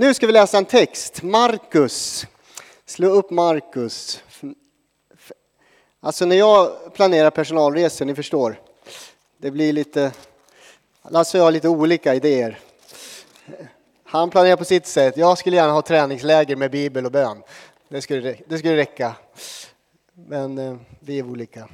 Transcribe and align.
Nu 0.00 0.14
ska 0.14 0.26
vi 0.26 0.32
läsa 0.32 0.58
en 0.58 0.64
text, 0.64 1.22
Markus. 1.22 2.26
Slå 2.86 3.08
upp 3.08 3.30
Markus. 3.30 4.22
Alltså 6.00 6.24
när 6.24 6.36
jag 6.36 6.94
planerar 6.94 7.30
personalresor, 7.30 8.04
ni 8.04 8.14
förstår, 8.14 8.60
det 9.36 9.50
blir 9.50 9.72
lite, 9.72 10.12
Lasse 11.08 11.38
och 11.38 11.40
jag 11.40 11.46
har 11.46 11.52
lite 11.52 11.68
olika 11.68 12.14
idéer. 12.14 12.58
Han 14.04 14.30
planerar 14.30 14.56
på 14.56 14.64
sitt 14.64 14.86
sätt, 14.86 15.16
jag 15.16 15.38
skulle 15.38 15.56
gärna 15.56 15.72
ha 15.72 15.82
träningsläger 15.82 16.56
med 16.56 16.70
bibel 16.70 17.06
och 17.06 17.12
bön. 17.12 17.42
Det 17.88 18.02
skulle, 18.02 18.36
det 18.46 18.58
skulle 18.58 18.76
räcka. 18.76 19.16
Men 20.12 20.58
eh, 20.58 20.76
vi 21.00 21.18
är 21.18 21.22
olika. 21.22 21.68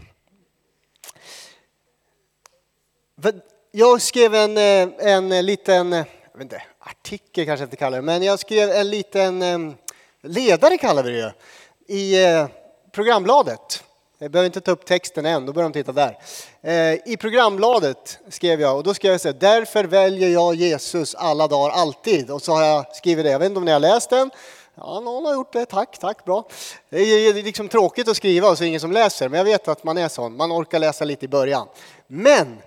Jag 3.70 4.02
skrev 4.02 4.34
en, 4.34 4.56
eh, 4.56 5.06
en 5.14 5.46
liten, 5.46 5.92
jag 5.92 6.06
vet 6.32 6.42
inte, 6.42 6.62
artikel 6.86 7.46
kanske 7.46 7.62
jag 7.62 7.66
inte 7.66 7.76
kallar 7.76 7.98
det, 7.98 8.02
men 8.02 8.22
jag 8.22 8.38
skrev 8.38 8.70
en 8.70 8.90
liten 8.90 9.42
ehm, 9.42 9.74
ledare 10.22 10.78
kallar 10.78 11.02
vi 11.02 11.10
det 11.10 11.18
ju, 11.18 11.30
i 11.96 12.24
eh, 12.24 12.46
programbladet. 12.92 13.82
Jag 14.18 14.30
behöver 14.30 14.46
inte 14.46 14.60
ta 14.60 14.70
upp 14.70 14.84
texten 14.84 15.26
än, 15.26 15.46
då 15.46 15.52
börjar 15.52 15.68
de 15.68 15.72
titta 15.72 15.92
där. 15.92 16.18
Eh, 16.62 17.12
I 17.12 17.16
programbladet 17.20 18.18
skrev 18.28 18.60
jag, 18.60 18.76
och 18.76 18.82
då 18.82 18.94
skrev 18.94 19.12
jag 19.12 19.20
så 19.20 19.28
här, 19.28 19.36
därför 19.40 19.84
väljer 19.84 20.28
jag 20.28 20.54
Jesus 20.54 21.14
alla 21.14 21.48
dagar, 21.48 21.70
alltid. 21.70 22.30
Och 22.30 22.42
så 22.42 22.52
har 22.52 22.64
jag 22.64 22.96
skrivit 22.96 23.24
det, 23.24 23.30
jag 23.30 23.38
vet 23.38 23.46
inte 23.46 23.58
om 23.58 23.64
ni 23.64 23.72
har 23.72 23.80
läst 23.80 24.10
den, 24.10 24.30
Ja, 24.78 25.00
någon 25.00 25.24
har 25.24 25.34
gjort 25.34 25.52
det. 25.52 25.66
Tack, 25.66 25.98
tack, 25.98 26.24
bra. 26.24 26.48
Det 26.88 26.98
är 26.98 27.34
liksom 27.34 27.68
tråkigt 27.68 28.08
att 28.08 28.16
skriva 28.16 28.48
och 28.48 28.58
så 28.58 28.62
är 28.62 28.64
det 28.64 28.68
ingen 28.68 28.80
som 28.80 28.92
läser, 28.92 29.28
men 29.28 29.38
jag 29.38 29.44
vet 29.44 29.68
att 29.68 29.84
man 29.84 29.98
är 29.98 30.08
sån. 30.08 30.36
Man 30.36 30.52
orkar 30.52 30.78
läsa 30.78 31.04
lite 31.04 31.24
i 31.24 31.28
början. 31.28 31.68
Men 32.06 32.58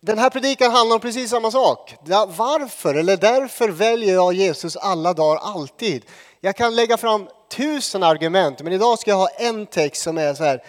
den 0.00 0.18
här 0.18 0.30
predikan 0.30 0.72
handlar 0.72 0.94
om 0.94 1.00
precis 1.00 1.30
samma 1.30 1.50
sak. 1.50 1.94
Varför 2.28 2.94
eller 2.94 3.16
därför 3.16 3.68
väljer 3.68 4.14
jag 4.14 4.32
Jesus 4.32 4.76
alla 4.76 5.12
dagar 5.12 5.40
alltid? 5.42 6.04
Jag 6.40 6.56
kan 6.56 6.74
lägga 6.74 6.96
fram 6.96 7.28
tusen 7.56 8.02
argument, 8.02 8.62
men 8.62 8.72
idag 8.72 8.98
ska 8.98 9.10
jag 9.10 9.18
ha 9.18 9.28
en 9.28 9.66
text 9.66 10.02
som 10.02 10.18
är 10.18 10.34
så 10.34 10.44
här 10.44 10.62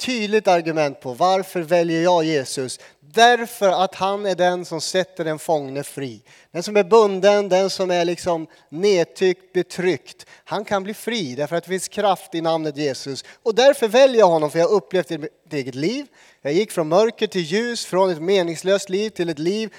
tydligt 0.00 0.48
argument 0.48 1.00
på 1.00 1.12
varför 1.14 1.60
väljer 1.60 2.02
jag 2.02 2.24
Jesus? 2.24 2.80
Därför 3.14 3.84
att 3.84 3.94
han 3.94 4.26
är 4.26 4.34
den 4.34 4.64
som 4.64 4.80
sätter 4.80 5.24
den 5.24 5.38
fångne 5.38 5.84
fri. 5.84 6.22
Den 6.50 6.62
som 6.62 6.76
är 6.76 6.84
bunden, 6.84 7.48
den 7.48 7.70
som 7.70 7.90
är 7.90 8.04
liksom 8.04 8.46
nedtyckt, 8.68 9.52
betryckt. 9.52 10.26
Han 10.44 10.64
kan 10.64 10.82
bli 10.82 10.94
fri 10.94 11.34
därför 11.34 11.56
att 11.56 11.64
det 11.64 11.70
finns 11.70 11.88
kraft 11.88 12.34
i 12.34 12.40
namnet 12.40 12.76
Jesus. 12.76 13.24
Och 13.42 13.54
därför 13.54 13.88
väljer 13.88 14.18
jag 14.18 14.28
honom 14.28 14.50
för 14.50 14.58
jag 14.58 14.68
har 14.68 14.74
upplevt 14.74 15.08
det 15.08 15.14
i 15.14 15.18
mitt 15.18 15.52
eget 15.52 15.74
liv. 15.74 16.06
Jag 16.42 16.52
gick 16.52 16.72
från 16.72 16.88
mörker 16.88 17.26
till 17.26 17.42
ljus, 17.42 17.84
från 17.84 18.10
ett 18.10 18.22
meningslöst 18.22 18.88
liv 18.88 19.10
till 19.10 19.28
ett 19.28 19.38
liv 19.38 19.70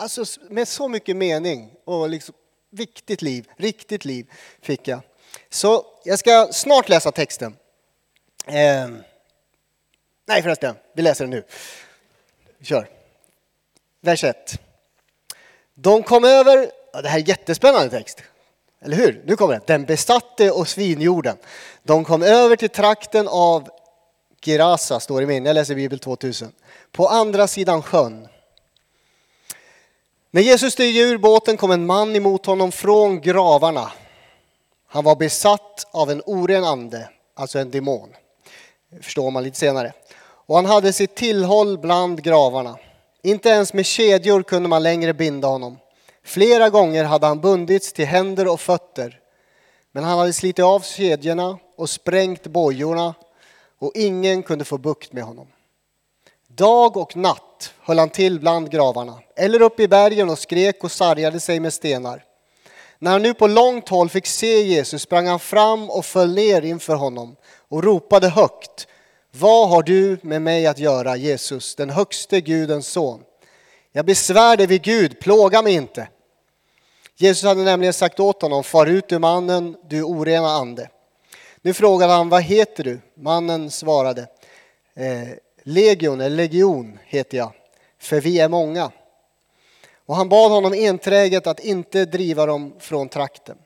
alltså 0.00 0.24
med 0.48 0.68
så 0.68 0.88
mycket 0.88 1.16
mening 1.16 1.70
och 1.84 2.08
liksom 2.08 2.34
viktigt 2.70 3.22
liv, 3.22 3.48
riktigt 3.56 4.04
liv 4.04 4.30
fick 4.62 4.88
jag. 4.88 5.00
Så 5.48 5.86
jag 6.04 6.18
ska 6.18 6.48
snart 6.52 6.88
läsa 6.88 7.12
texten. 7.12 7.56
Eh, 8.46 8.88
nej 10.28 10.42
förresten, 10.42 10.74
vi 10.94 11.02
läser 11.02 11.24
den 11.24 11.30
nu. 11.30 11.44
Kör. 12.62 12.88
Vers 14.00 14.24
1. 14.24 14.60
De 15.74 16.02
kom 16.02 16.24
över, 16.24 16.70
ja, 16.92 17.02
det 17.02 17.08
här 17.08 17.18
är 17.18 17.28
jättespännande 17.28 17.90
text, 17.90 18.22
eller 18.80 18.96
hur? 18.96 19.22
Nu 19.26 19.36
kommer 19.36 19.54
det. 19.54 19.66
Den 19.66 19.84
besatte 19.84 20.50
och 20.50 20.68
svinjorden. 20.68 21.36
De 21.82 22.04
kom 22.04 22.22
över 22.22 22.56
till 22.56 22.68
trakten 22.70 23.28
av 23.28 23.68
Gerasa, 24.42 25.00
står 25.00 25.20
det 25.20 25.24
i 25.24 25.26
min, 25.26 25.44
jag 25.44 25.54
läser 25.54 25.74
Bibel 25.74 25.98
2000. 25.98 26.52
På 26.92 27.08
andra 27.08 27.46
sidan 27.46 27.82
sjön. 27.82 28.28
När 30.30 30.42
Jesus 30.42 30.72
steg 30.72 30.96
ur 30.96 31.18
båten 31.18 31.56
kom 31.56 31.70
en 31.70 31.86
man 31.86 32.16
emot 32.16 32.46
honom 32.46 32.72
från 32.72 33.20
gravarna. 33.20 33.92
Han 34.86 35.04
var 35.04 35.16
besatt 35.16 35.86
av 35.90 36.10
en 36.10 36.22
oren 36.26 36.64
ande, 36.64 37.08
alltså 37.34 37.58
en 37.58 37.70
demon. 37.70 38.08
Det 38.90 39.02
förstår 39.02 39.30
man 39.30 39.42
lite 39.42 39.58
senare. 39.58 39.92
Och 40.50 40.56
han 40.56 40.66
hade 40.66 40.92
sitt 40.92 41.14
tillhåll 41.14 41.78
bland 41.78 42.22
gravarna. 42.22 42.78
Inte 43.22 43.48
ens 43.48 43.72
med 43.72 43.86
kedjor 43.86 44.42
kunde 44.42 44.68
man 44.68 44.82
längre 44.82 45.14
binda 45.14 45.48
honom. 45.48 45.78
Flera 46.24 46.70
gånger 46.70 47.04
hade 47.04 47.26
han 47.26 47.40
bundits 47.40 47.92
till 47.92 48.06
händer 48.06 48.48
och 48.48 48.60
fötter. 48.60 49.20
Men 49.92 50.04
han 50.04 50.18
hade 50.18 50.32
slitit 50.32 50.64
av 50.64 50.80
kedjorna 50.80 51.58
och 51.76 51.90
sprängt 51.90 52.46
bojorna 52.46 53.14
och 53.78 53.92
ingen 53.94 54.42
kunde 54.42 54.64
få 54.64 54.78
bukt 54.78 55.12
med 55.12 55.24
honom. 55.24 55.46
Dag 56.48 56.96
och 56.96 57.16
natt 57.16 57.72
höll 57.80 57.98
han 57.98 58.10
till 58.10 58.40
bland 58.40 58.70
gravarna 58.70 59.18
eller 59.36 59.62
uppe 59.62 59.82
i 59.82 59.88
bergen 59.88 60.30
och 60.30 60.38
skrek 60.38 60.84
och 60.84 60.92
sargade 60.92 61.40
sig 61.40 61.60
med 61.60 61.72
stenar. 61.72 62.24
När 62.98 63.10
han 63.10 63.22
nu 63.22 63.34
på 63.34 63.46
långt 63.46 63.88
håll 63.88 64.08
fick 64.08 64.26
se 64.26 64.62
Jesus 64.62 65.02
sprang 65.02 65.26
han 65.26 65.40
fram 65.40 65.90
och 65.90 66.04
föll 66.04 66.34
ner 66.34 66.62
inför 66.62 66.94
honom 66.94 67.36
och 67.68 67.84
ropade 67.84 68.28
högt 68.28 68.86
vad 69.32 69.68
har 69.68 69.82
du 69.82 70.18
med 70.22 70.42
mig 70.42 70.66
att 70.66 70.78
göra, 70.78 71.16
Jesus, 71.16 71.74
den 71.74 71.90
högste 71.90 72.40
Gudens 72.40 72.86
son? 72.86 73.22
Jag 73.92 74.06
besvär 74.06 74.56
dig 74.56 74.66
vid 74.66 74.82
Gud, 74.82 75.20
plåga 75.20 75.62
mig 75.62 75.74
inte. 75.74 76.08
Jesus 77.16 77.44
hade 77.44 77.62
nämligen 77.62 77.92
sagt 77.92 78.20
åt 78.20 78.42
honom, 78.42 78.64
far 78.64 78.86
ut 78.86 79.12
ur 79.12 79.18
mannen, 79.18 79.76
du 79.88 80.02
orena 80.02 80.48
ande. 80.48 80.88
Nu 81.62 81.74
frågade 81.74 82.12
han, 82.12 82.28
vad 82.28 82.42
heter 82.42 82.84
du? 82.84 83.00
Mannen 83.14 83.70
svarade, 83.70 84.26
eh, 84.94 85.28
legion, 85.62 86.20
eller 86.20 86.36
legion 86.36 86.98
heter 87.04 87.38
jag, 87.38 87.52
för 87.98 88.20
vi 88.20 88.40
är 88.40 88.48
många. 88.48 88.90
Och 90.06 90.16
han 90.16 90.28
bad 90.28 90.50
honom 90.50 90.72
enträget 90.72 91.46
att 91.46 91.60
inte 91.60 92.04
driva 92.04 92.46
dem 92.46 92.74
från 92.78 93.08
trakten. 93.08 93.56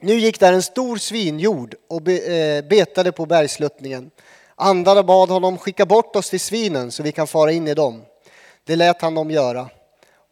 Nu 0.00 0.14
gick 0.14 0.40
där 0.40 0.52
en 0.52 0.62
stor 0.62 0.96
svinjord 0.96 1.74
och 1.88 2.08
eh, 2.08 2.64
betade 2.64 3.12
på 3.12 3.26
bergsluttningen. 3.26 4.10
Andarna 4.60 5.02
bad 5.02 5.28
honom 5.28 5.58
skicka 5.58 5.86
bort 5.86 6.16
oss 6.16 6.30
till 6.30 6.40
svinen 6.40 6.92
så 6.92 7.02
vi 7.02 7.12
kan 7.12 7.26
fara 7.26 7.52
in 7.52 7.68
i 7.68 7.74
dem. 7.74 8.02
Det 8.64 8.76
lät 8.76 9.02
han 9.02 9.14
dem 9.14 9.30
göra. 9.30 9.68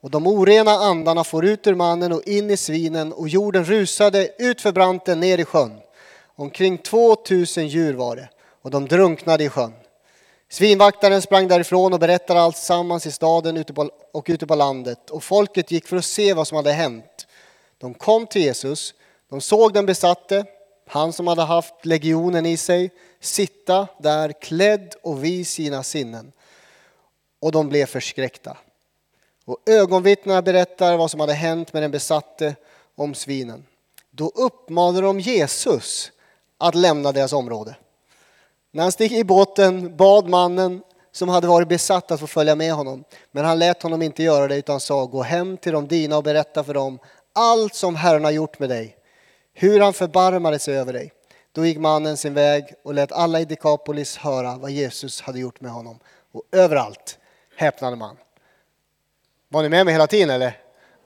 Och 0.03 0.11
de 0.11 0.27
orena 0.27 0.71
andarna 0.71 1.25
for 1.25 1.45
ut 1.45 1.67
ur 1.67 1.75
mannen 1.75 2.13
och 2.13 2.23
in 2.27 2.51
i 2.51 2.57
svinen 2.57 3.13
och 3.13 3.29
jorden 3.29 3.65
rusade 3.65 4.29
ut 4.39 4.61
för 4.61 4.73
branten 4.73 5.21
ner 5.21 5.39
i 5.39 5.45
sjön. 5.45 5.79
Omkring 6.37 6.79
2000 6.79 7.69
djur 7.69 7.95
var 7.95 8.17
det 8.17 8.29
och 8.63 8.71
de 8.71 8.89
drunknade 8.89 9.45
i 9.45 9.49
sjön. 9.49 9.73
Svinvaktaren 10.49 11.23
sprang 11.23 11.49
därifrån 11.49 11.93
och 11.93 12.01
berättade 12.01 12.41
allt 12.41 12.57
sammans 12.57 13.07
i 13.07 13.13
staden 13.13 13.65
och 14.13 14.25
ute 14.29 14.47
på 14.47 14.55
landet 14.55 15.11
och 15.11 15.25
folket 15.25 15.71
gick 15.71 15.87
för 15.89 15.97
att 15.97 16.05
se 16.05 16.35
vad 16.35 16.49
som 16.49 16.57
hade 16.57 16.73
hänt. 16.73 17.27
De 17.79 17.95
kom 17.95 18.27
till 18.27 18.43
Jesus, 18.43 18.95
de 19.31 19.41
såg 19.41 19.73
den 19.75 19.87
besatte, 19.87 20.45
han 20.89 21.13
som 21.13 21.27
hade 21.27 21.43
haft 21.43 21.75
legionen 21.87 22.47
i 22.47 22.57
sig, 22.57 22.91
sitta 23.27 23.89
där 23.99 24.33
klädd 24.33 24.95
och 25.03 25.25
vid 25.25 25.47
sina 25.47 25.83
sinnen. 25.83 26.33
Och 27.41 27.53
de 27.53 27.69
blev 27.69 27.87
förskräckta. 27.87 28.57
Och 29.45 29.59
ögonvittnena 29.67 30.43
berättar 30.43 30.97
vad 30.97 31.11
som 31.11 31.21
hade 31.21 31.33
hänt 31.33 31.73
med 31.73 31.83
den 31.83 31.91
besatte 31.91 32.55
om 32.95 33.15
svinen. 33.15 33.67
Då 34.11 34.29
uppmanade 34.35 35.01
de 35.01 35.21
Jesus 35.21 36.13
att 36.59 36.75
lämna 36.75 37.13
deras 37.13 37.33
område. 37.33 37.77
När 38.71 38.83
han 38.83 38.93
steg 38.93 39.13
i 39.13 39.25
båten 39.25 39.97
bad 39.97 40.29
mannen 40.29 40.83
som 41.13 41.29
hade 41.29 41.47
varit 41.47 41.69
besatt 41.69 42.11
att 42.11 42.21
få 42.21 42.27
följa 42.27 42.55
med 42.55 42.73
honom. 42.73 43.05
Men 43.31 43.45
han 43.45 43.59
lät 43.59 43.83
honom 43.83 44.03
inte 44.03 44.23
göra 44.23 44.49
det 44.49 44.57
utan 44.57 44.81
sa 44.81 45.05
gå 45.05 45.23
hem 45.23 45.57
till 45.57 45.73
de 45.73 45.89
dina 45.89 46.17
och 46.17 46.23
berätta 46.23 46.65
för 46.65 46.75
dem 46.75 46.99
allt 47.33 47.75
som 47.75 47.97
Herren 47.97 48.25
har 48.25 48.31
gjort 48.31 48.59
med 48.59 48.69
dig. 48.69 48.97
Hur 49.53 49.81
han 49.81 49.93
förbarmade 49.93 50.59
sig 50.59 50.77
över 50.77 50.93
dig. 50.93 51.13
Då 51.57 51.67
gick 51.67 51.79
mannen 51.79 52.17
sin 52.17 52.35
väg 52.35 52.75
och 52.83 52.95
lät 52.95 53.13
alla 53.13 53.41
i 53.41 53.45
Dekapolis 53.45 54.17
höra 54.17 54.57
vad 54.57 54.71
Jesus 54.71 55.21
hade 55.21 55.39
gjort 55.39 55.61
med 55.61 55.71
honom. 55.71 55.99
Och 56.33 56.43
överallt 56.53 57.19
häpnade 57.57 57.97
man. 57.97 58.17
Var 59.49 59.63
ni 59.63 59.69
med 59.69 59.85
mig 59.85 59.95
hela 59.95 60.07
tiden 60.07 60.31
eller? 60.31 60.59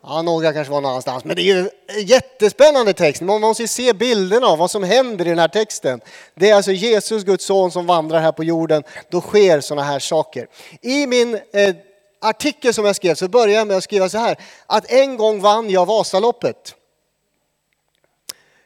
Ja, 0.03 0.23
några 0.23 0.53
kanske 0.53 0.73
var 0.73 0.81
någon 0.81 0.91
annanstans. 0.91 1.25
Men 1.25 1.37
det 1.37 1.43
är 1.43 1.55
ju 1.55 1.71
en 1.87 2.07
jättespännande 2.07 2.93
text. 2.93 3.23
Man 3.23 3.41
måste 3.41 3.63
ju 3.63 3.69
se 3.69 3.93
bilderna 3.93 4.47
av 4.47 4.59
vad 4.59 4.71
som 4.71 4.85
händer 4.85 5.27
i 5.27 5.29
den 5.29 5.39
här 5.39 5.49
texten. 5.49 6.01
Det 6.35 6.51
är 6.51 6.55
alltså 6.55 6.73
Jesus, 6.73 7.25
Guds 7.25 7.45
son, 7.45 7.71
som 7.71 7.87
vandrar 7.87 8.21
här 8.21 8.33
på 8.33 8.45
jorden. 8.45 8.83
Då 9.11 9.21
sker 9.21 9.61
sådana 9.61 9.87
här 9.87 9.99
saker. 9.99 10.49
I 10.83 11.07
min 11.07 11.35
eh, 11.35 11.77
artikel 12.21 12.75
som 12.75 12.85
jag 12.85 12.97
skrev 12.97 13.15
så 13.15 13.29
börjar 13.29 13.55
jag 13.55 13.67
med 13.67 13.77
att 13.77 13.85
skriva 13.85 14.09
så 14.09 14.19
här. 14.19 14.37
Att 14.67 14.91
en 14.91 15.17
gång 15.17 15.41
vann 15.41 15.71
jag 15.71 15.87
Vasaloppet. 15.87 16.75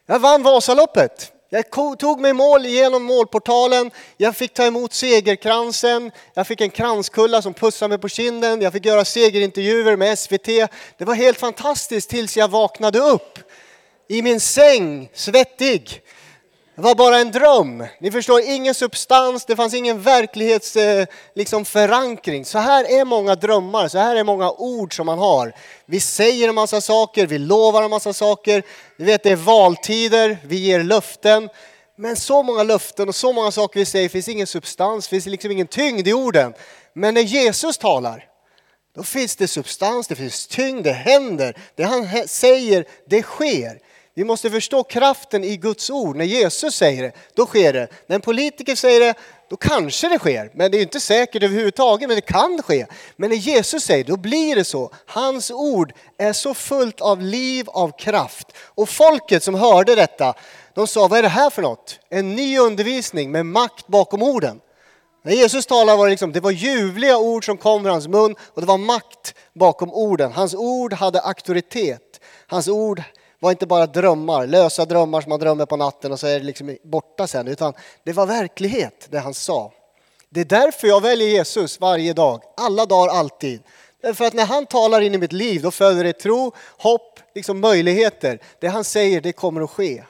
Jag 0.07 0.19
vann 0.19 0.43
Vasaloppet. 0.43 1.34
Jag 1.55 1.99
tog 1.99 2.21
mig 2.21 2.33
mål 2.33 2.67
genom 2.67 3.03
målportalen, 3.05 3.91
jag 4.17 4.37
fick 4.37 4.55
ta 4.55 4.65
emot 4.65 4.93
segerkransen, 4.93 6.11
jag 6.35 6.47
fick 6.47 6.61
en 6.61 6.71
kranskulla 6.71 7.43
som 7.43 7.55
pussade 7.55 7.89
mig 7.89 7.99
på 7.99 8.09
kinden, 8.09 8.63
jag 8.63 8.73
fick 8.73 8.87
göra 8.87 9.05
segerintervjuer 9.05 9.97
med 9.97 10.19
SVT. 10.19 10.47
Det 10.99 11.05
var 11.05 11.15
helt 11.15 11.39
fantastiskt 11.39 12.11
tills 12.11 12.37
jag 12.37 12.49
vaknade 12.49 12.99
upp 12.99 13.39
i 14.09 14.23
min 14.23 14.41
säng, 14.41 15.09
svettig. 15.15 16.03
Det 16.77 16.83
var 16.83 16.95
bara 16.95 17.19
en 17.19 17.31
dröm. 17.31 17.87
Ni 18.01 18.11
förstår, 18.11 18.41
ingen 18.41 18.75
substans, 18.75 19.45
det 19.45 19.57
fanns 19.57 19.75
ingen 19.75 20.03
verklighetsförankring. 20.03 21.01
Eh, 21.01 21.07
liksom, 21.35 21.65
förankring. 21.65 22.45
så 22.45 22.59
här 22.59 23.01
är 23.01 23.05
många 23.05 23.35
drömmar, 23.35 23.89
så 23.89 23.99
här 23.99 24.17
är 24.17 24.25
många 24.25 24.51
ord 24.51 24.97
som 24.97 25.07
man 25.07 25.19
har. 25.19 25.53
Vi 25.87 26.01
säger 26.01 26.49
en 26.49 26.55
massa 26.55 26.81
saker, 26.81 27.27
vi 27.27 27.39
lovar 27.39 27.83
en 27.83 27.91
massa 27.91 28.13
saker. 28.13 28.63
Ni 28.99 29.05
vet, 29.05 29.23
det 29.23 29.31
är 29.31 29.37
valtider, 29.37 30.39
vi 30.45 30.57
ger 30.57 30.83
löften. 30.83 31.49
Men 31.97 32.17
så 32.17 32.43
många 32.43 32.63
löften 32.63 33.09
och 33.09 33.15
så 33.15 33.33
många 33.33 33.51
saker 33.51 33.81
vi 33.81 33.87
säger 33.87 34.09
finns 34.09 34.29
ingen 34.29 34.47
substans, 34.47 35.09
finns 35.09 35.27
liksom 35.27 35.51
ingen 35.51 35.67
tyngd 35.67 36.09
i 36.09 36.13
orden. 36.13 36.55
Men 36.95 37.15
när 37.15 37.23
Jesus 37.23 37.79
talar, 37.79 38.25
då 38.97 39.03
finns 39.03 39.37
det 39.37 39.49
substans, 39.49 40.09
det 40.09 40.17
finns 40.17 40.47
tyngd, 40.47 40.85
det 40.85 40.93
händer. 40.93 41.57
Det 41.75 41.85
han 41.85 42.29
säger, 42.29 42.85
det 43.09 43.23
sker. 43.23 43.79
Vi 44.17 44.25
måste 44.25 44.51
förstå 44.51 44.83
kraften 44.83 45.45
i 45.45 45.57
Guds 45.57 45.91
ord. 45.91 46.17
När 46.17 46.25
Jesus 46.25 46.75
säger 46.75 47.03
det, 47.03 47.13
då 47.35 47.47
sker 47.47 47.73
det. 47.73 47.89
När 48.07 48.15
en 48.15 48.21
politiker 48.21 48.75
säger 48.75 49.01
det, 49.01 49.15
då 49.51 49.57
kanske 49.57 50.09
det 50.09 50.19
sker. 50.19 50.51
Men 50.55 50.71
det 50.71 50.79
är 50.79 50.83
inte 50.83 51.01
säkert 51.01 51.43
överhuvudtaget, 51.43 52.09
men 52.09 52.17
det 52.17 52.21
kan 52.21 52.63
ske. 52.63 52.87
Men 53.17 53.31
när 53.31 53.37
Jesus 53.37 53.85
säger 53.85 54.05
det, 54.05 54.11
då 54.11 54.17
blir 54.17 54.57
det 54.57 54.65
så. 54.65 54.91
Hans 55.07 55.51
ord 55.51 55.93
är 56.19 56.33
så 56.33 56.55
fullt 56.55 57.01
av 57.01 57.23
liv, 57.23 57.69
av 57.69 57.99
kraft. 57.99 58.47
Och 58.57 58.89
folket 58.89 59.43
som 59.43 59.55
hörde 59.55 59.95
detta, 59.95 60.35
de 60.75 60.87
sa, 60.87 61.09
vad 61.09 61.19
är 61.19 61.23
det 61.23 61.29
här 61.29 61.51
för 61.51 61.63
något? 61.63 61.99
En 62.09 62.35
ny 62.35 62.59
undervisning 62.59 63.31
med 63.31 63.47
makt 63.47 63.87
bakom 63.87 64.23
orden. 64.23 64.61
När 65.25 65.33
Jesus 65.33 65.67
talade 65.67 65.99
var 65.99 66.07
det, 66.07 66.11
liksom, 66.11 66.33
det 66.33 66.41
var 66.41 66.51
ljuvliga 66.51 67.19
ord 67.19 67.45
som 67.47 67.57
kom 67.57 67.87
ur 67.87 67.91
hans 67.91 68.09
mun 68.09 68.37
och 68.55 68.61
det 68.61 68.67
var 68.67 68.79
makt 68.79 69.35
bakom 69.55 69.93
orden. 69.93 70.33
Hans 70.33 70.55
ord 70.55 70.93
hade 70.93 71.21
auktoritet. 71.21 72.21
Hans 72.47 72.69
ord 72.69 73.03
var 73.45 73.51
inte 73.51 73.67
bara 73.67 73.87
drömmar, 73.87 74.47
lösa 74.47 74.85
drömmar 74.85 75.21
som 75.21 75.31
man 75.31 75.41
drömmer 75.41 75.67
på 75.67 75.77
natten 75.77 76.13
och 76.13 76.21
så 76.21 76.27
är 76.27 76.39
det 76.39 76.45
liksom 76.45 76.77
borta 76.83 77.27
sen, 77.27 77.49
utan 77.49 77.73
det 78.05 78.13
var 78.13 78.27
verklighet 78.27 79.07
det 79.11 79.19
han 79.19 79.35
sa. 79.35 79.73
Det 80.29 80.41
är 80.41 80.45
därför 80.45 80.89
jag 80.89 81.01
väljer 81.01 81.29
Jesus 81.29 81.81
varje 81.81 82.13
dag, 82.13 82.43
alla 82.57 82.87
dagar, 82.87 83.15
alltid. 83.15 83.63
Därför 84.03 84.25
att 84.25 84.35
när 84.35 84.47
han 84.47 84.67
talar 84.67 85.01
in 85.01 85.15
i 85.15 85.19
mitt 85.19 85.33
liv, 85.33 85.63
då 85.63 85.71
föder 85.71 86.05
det 86.05 86.13
tro, 86.13 86.53
hopp, 86.79 87.21
liksom 87.35 87.61
möjligheter. 87.61 88.39
Det 88.61 88.69
han 88.69 88.85
säger, 88.85 89.21
det 89.21 89.33
kommer 89.33 89.61
att 89.61 89.71
ske. 89.71 90.03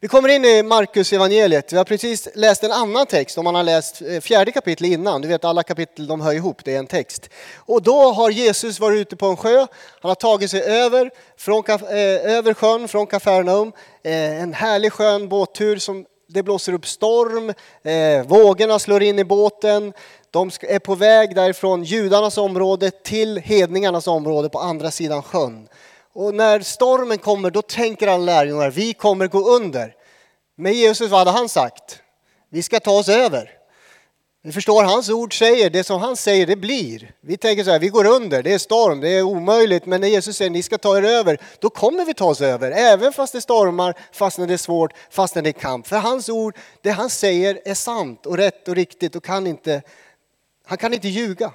Vi 0.00 0.08
kommer 0.08 0.28
in 0.28 0.44
i 0.44 0.62
Markus 0.62 1.12
evangeliet. 1.12 1.72
Vi 1.72 1.76
har 1.76 1.84
precis 1.84 2.28
läst 2.34 2.64
en 2.64 2.72
annan 2.72 3.06
text 3.06 3.38
om 3.38 3.44
man 3.44 3.54
har 3.54 3.62
läst 3.62 4.02
eh, 4.02 4.20
fjärde 4.20 4.52
kapitlet 4.52 4.90
innan. 4.90 5.22
Du 5.22 5.28
vet 5.28 5.44
alla 5.44 5.62
kapitel 5.62 6.06
de 6.06 6.20
hör 6.20 6.32
ihop, 6.32 6.64
det 6.64 6.74
är 6.74 6.78
en 6.78 6.86
text. 6.86 7.30
Och 7.56 7.82
då 7.82 8.12
har 8.12 8.30
Jesus 8.30 8.80
varit 8.80 9.00
ute 9.00 9.16
på 9.16 9.26
en 9.26 9.36
sjö. 9.36 9.58
Han 10.00 10.08
har 10.08 10.14
tagit 10.14 10.50
sig 10.50 10.62
över, 10.62 11.10
från, 11.36 11.64
eh, 11.68 12.36
över 12.36 12.54
sjön 12.54 12.88
från 12.88 13.06
Kafarnaum. 13.06 13.72
Eh, 14.02 14.42
en 14.42 14.52
härlig 14.52 14.92
skön 14.92 15.28
båttur 15.28 15.78
som 15.78 16.04
det 16.28 16.42
blåser 16.42 16.72
upp 16.72 16.86
storm, 16.86 17.54
vågorna 18.26 18.78
slår 18.78 19.02
in 19.02 19.18
i 19.18 19.24
båten. 19.24 19.92
De 20.30 20.50
är 20.60 20.78
på 20.78 20.94
väg 20.94 21.34
därifrån 21.34 21.84
judarnas 21.84 22.38
område 22.38 22.90
till 22.90 23.38
hedningarnas 23.38 24.06
område 24.06 24.48
på 24.48 24.58
andra 24.58 24.90
sidan 24.90 25.22
sjön. 25.22 25.68
Och 26.18 26.34
när 26.34 26.60
stormen 26.60 27.18
kommer 27.18 27.50
då 27.50 27.62
tänker 27.62 28.06
alla 28.06 28.24
lärjungar, 28.24 28.70
vi 28.70 28.94
kommer 28.94 29.26
gå 29.28 29.50
under. 29.50 29.94
Men 30.56 30.72
Jesus, 30.72 31.10
vad 31.10 31.18
hade 31.18 31.30
han 31.30 31.48
sagt? 31.48 32.02
Vi 32.48 32.62
ska 32.62 32.80
ta 32.80 32.98
oss 32.98 33.08
över. 33.08 33.50
Vi 34.42 34.52
förstår, 34.52 34.84
hans 34.84 35.10
ord 35.10 35.38
säger, 35.38 35.70
det 35.70 35.84
som 35.84 36.00
han 36.00 36.16
säger 36.16 36.46
det 36.46 36.56
blir. 36.56 37.14
Vi 37.20 37.36
tänker 37.36 37.64
så 37.64 37.70
här, 37.70 37.78
vi 37.78 37.88
går 37.88 38.06
under, 38.06 38.42
det 38.42 38.54
är 38.54 38.58
storm, 38.58 39.00
det 39.00 39.08
är 39.08 39.22
omöjligt. 39.22 39.86
Men 39.86 40.00
när 40.00 40.08
Jesus 40.08 40.36
säger, 40.36 40.50
ni 40.50 40.62
ska 40.62 40.78
ta 40.78 40.98
er 40.98 41.02
över, 41.02 41.40
då 41.58 41.70
kommer 41.70 42.04
vi 42.04 42.14
ta 42.14 42.24
oss 42.24 42.40
över. 42.40 42.70
Även 42.70 43.12
fast 43.12 43.32
det 43.32 43.40
stormar, 43.40 43.94
fast 44.12 44.38
när 44.38 44.46
det 44.46 44.54
är 44.54 44.58
svårt, 44.58 44.92
fast 45.10 45.34
när 45.34 45.42
det 45.42 45.50
är 45.50 45.52
kamp. 45.52 45.86
För 45.86 45.96
hans 45.96 46.28
ord, 46.28 46.56
det 46.82 46.90
han 46.90 47.10
säger 47.10 47.60
är 47.64 47.74
sant 47.74 48.26
och 48.26 48.36
rätt 48.36 48.68
och 48.68 48.74
riktigt 48.74 49.16
och 49.16 49.24
kan 49.24 49.46
inte, 49.46 49.82
han 50.66 50.78
kan 50.78 50.94
inte 50.94 51.08
ljuga. 51.08 51.52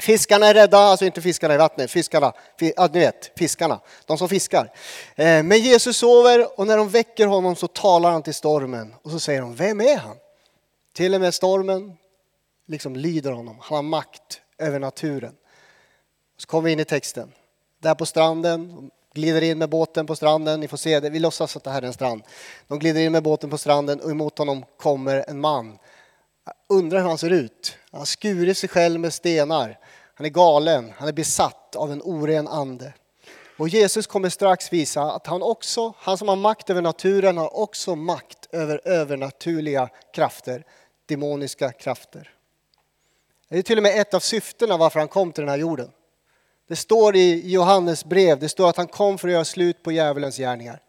Fiskarna 0.00 0.46
är 0.46 0.54
rädda, 0.54 0.78
alltså 0.78 1.04
inte 1.04 1.22
fiskarna 1.22 1.54
i 1.54 1.56
vattnet, 1.56 1.90
fiskarna, 1.90 2.32
ja, 2.58 2.88
ni 2.92 2.98
vet, 2.98 3.38
fiskarna, 3.38 3.80
de 4.06 4.18
som 4.18 4.28
fiskar. 4.28 4.72
Eh, 5.16 5.42
men 5.42 5.58
Jesus 5.58 5.96
sover 5.96 6.60
och 6.60 6.66
när 6.66 6.76
de 6.76 6.88
väcker 6.88 7.26
honom 7.26 7.56
så 7.56 7.66
talar 7.66 8.10
han 8.10 8.22
till 8.22 8.34
stormen 8.34 8.94
och 9.02 9.10
så 9.10 9.20
säger 9.20 9.40
de, 9.40 9.54
vem 9.54 9.80
är 9.80 9.96
han? 9.96 10.16
Till 10.94 11.14
och 11.14 11.20
med 11.20 11.34
stormen 11.34 11.96
liksom 12.66 12.96
lyder 12.96 13.32
honom, 13.32 13.58
han 13.60 13.76
har 13.76 13.82
makt 13.82 14.40
över 14.58 14.78
naturen. 14.78 15.34
Så 16.36 16.46
kommer 16.46 16.66
vi 16.66 16.72
in 16.72 16.80
i 16.80 16.84
texten. 16.84 17.32
Där 17.82 17.94
på 17.94 18.06
stranden, 18.06 18.74
de 18.74 18.90
glider 19.20 19.42
in 19.42 19.58
med 19.58 19.68
båten 19.68 20.06
på 20.06 20.16
stranden, 20.16 20.60
ni 20.60 20.68
får 20.68 20.76
se 20.76 21.00
det, 21.00 21.10
vi 21.10 21.18
låtsas 21.18 21.56
att 21.56 21.64
det 21.64 21.70
här 21.70 21.82
är 21.82 21.86
en 21.86 21.92
strand. 21.92 22.22
De 22.68 22.78
glider 22.78 23.00
in 23.00 23.12
med 23.12 23.22
båten 23.22 23.50
på 23.50 23.58
stranden 23.58 24.00
och 24.00 24.10
emot 24.10 24.38
honom 24.38 24.64
kommer 24.76 25.24
en 25.28 25.40
man 25.40 25.78
undrar 26.68 27.00
hur 27.00 27.08
han 27.08 27.18
ser 27.18 27.30
ut. 27.30 27.76
Han 27.90 28.00
har 28.00 28.06
skurit 28.06 28.58
sig 28.58 28.68
själv 28.68 29.00
med 29.00 29.12
stenar. 29.12 29.78
Han 30.14 30.26
är 30.26 30.30
galen, 30.30 30.92
han 30.96 31.08
är 31.08 31.12
besatt 31.12 31.76
av 31.76 31.92
en 31.92 32.02
oren 32.02 32.48
ande. 32.48 32.92
Och 33.56 33.68
Jesus 33.68 34.06
kommer 34.06 34.28
strax 34.28 34.72
visa 34.72 35.02
att 35.02 35.26
han 35.26 35.42
också, 35.42 35.92
han 35.98 36.18
som 36.18 36.28
har 36.28 36.36
makt 36.36 36.70
över 36.70 36.82
naturen, 36.82 37.36
har 37.36 37.56
också 37.56 37.96
makt 37.96 38.48
över 38.52 38.80
övernaturliga 38.84 39.88
krafter, 40.14 40.64
demoniska 41.06 41.72
krafter. 41.72 42.34
Det 43.48 43.58
är 43.58 43.62
till 43.62 43.76
och 43.78 43.82
med 43.82 44.00
ett 44.00 44.14
av 44.14 44.20
syftena 44.20 44.76
varför 44.76 44.98
han 44.98 45.08
kom 45.08 45.32
till 45.32 45.42
den 45.42 45.50
här 45.50 45.58
jorden. 45.58 45.90
Det 46.68 46.76
står 46.76 47.16
i 47.16 47.50
Johannes 47.50 48.04
brev, 48.04 48.38
det 48.38 48.48
står 48.48 48.68
att 48.68 48.76
han 48.76 48.86
kom 48.86 49.18
för 49.18 49.28
att 49.28 49.34
göra 49.34 49.44
slut 49.44 49.82
på 49.82 49.92
djävulens 49.92 50.36
gärningar. 50.36 50.80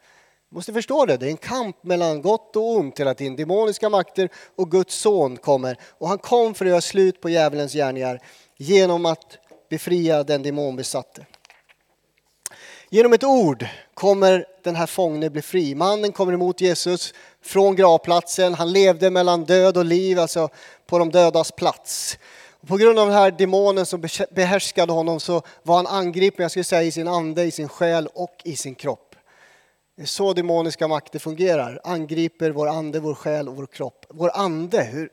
Du 0.49 0.55
måste 0.55 0.73
förstå 0.73 1.05
det, 1.05 1.17
det 1.17 1.25
är 1.25 1.29
en 1.29 1.37
kamp 1.37 1.83
mellan 1.83 2.21
gott 2.21 2.55
och 2.55 2.75
ont 2.75 2.99
hela 2.99 3.13
tiden. 3.13 3.35
Demoniska 3.35 3.89
makter 3.89 4.29
och 4.55 4.71
Guds 4.71 4.95
son 4.95 5.37
kommer. 5.37 5.77
Och 5.97 6.07
han 6.07 6.17
kom 6.17 6.53
för 6.53 6.65
att 6.65 6.69
göra 6.69 6.81
slut 6.81 7.21
på 7.21 7.29
djävulens 7.29 7.73
gärningar 7.73 8.21
genom 8.57 9.05
att 9.05 9.37
befria 9.69 10.23
den 10.23 10.43
demonbesatte. 10.43 11.25
Genom 12.89 13.13
ett 13.13 13.23
ord 13.23 13.65
kommer 13.93 14.45
den 14.63 14.75
här 14.75 14.85
fången 14.85 15.31
bli 15.31 15.41
fri. 15.41 15.75
Mannen 15.75 16.11
kommer 16.11 16.33
emot 16.33 16.61
Jesus 16.61 17.13
från 17.41 17.75
gravplatsen. 17.75 18.53
Han 18.53 18.71
levde 18.71 19.09
mellan 19.09 19.45
död 19.45 19.77
och 19.77 19.85
liv, 19.85 20.19
alltså 20.19 20.49
på 20.87 20.99
de 20.99 21.11
dödas 21.11 21.51
plats. 21.51 22.17
På 22.67 22.77
grund 22.77 22.99
av 22.99 23.07
den 23.07 23.15
här 23.15 23.31
demonen 23.31 23.85
som 23.85 24.07
behärskade 24.31 24.93
honom 24.93 25.19
så 25.19 25.41
var 25.63 25.75
han 25.75 25.87
angripen, 25.87 26.43
jag 26.43 26.51
skulle 26.51 26.63
säga 26.63 26.83
i 26.83 26.91
sin 26.91 27.07
ande, 27.07 27.43
i 27.43 27.51
sin 27.51 27.69
själ 27.69 28.07
och 28.13 28.41
i 28.43 28.55
sin 28.55 28.75
kropp. 28.75 29.08
Det 29.99 30.03
är 30.03 30.07
så 30.07 30.33
demoniska 30.33 30.87
makter 30.87 31.19
fungerar. 31.19 31.81
Angriper 31.83 32.51
vår 32.51 32.67
ande, 32.67 32.99
vår 32.99 33.13
själ 33.13 33.49
och 33.49 33.55
vår 33.55 33.65
kropp. 33.65 34.05
Vår 34.09 34.31
ande, 34.33 34.83
hur, 34.83 35.09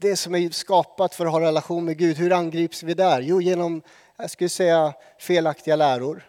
det 0.00 0.16
som 0.16 0.34
är 0.34 0.50
skapat 0.50 1.14
för 1.14 1.26
att 1.26 1.32
ha 1.32 1.40
relation 1.40 1.84
med 1.84 1.98
Gud, 1.98 2.16
hur 2.16 2.32
angrips 2.32 2.82
vi 2.82 2.94
där? 2.94 3.20
Jo, 3.20 3.40
genom, 3.40 3.82
jag 4.16 4.30
skulle 4.30 4.48
säga, 4.48 4.94
felaktiga 5.18 5.76
läror 5.76 6.28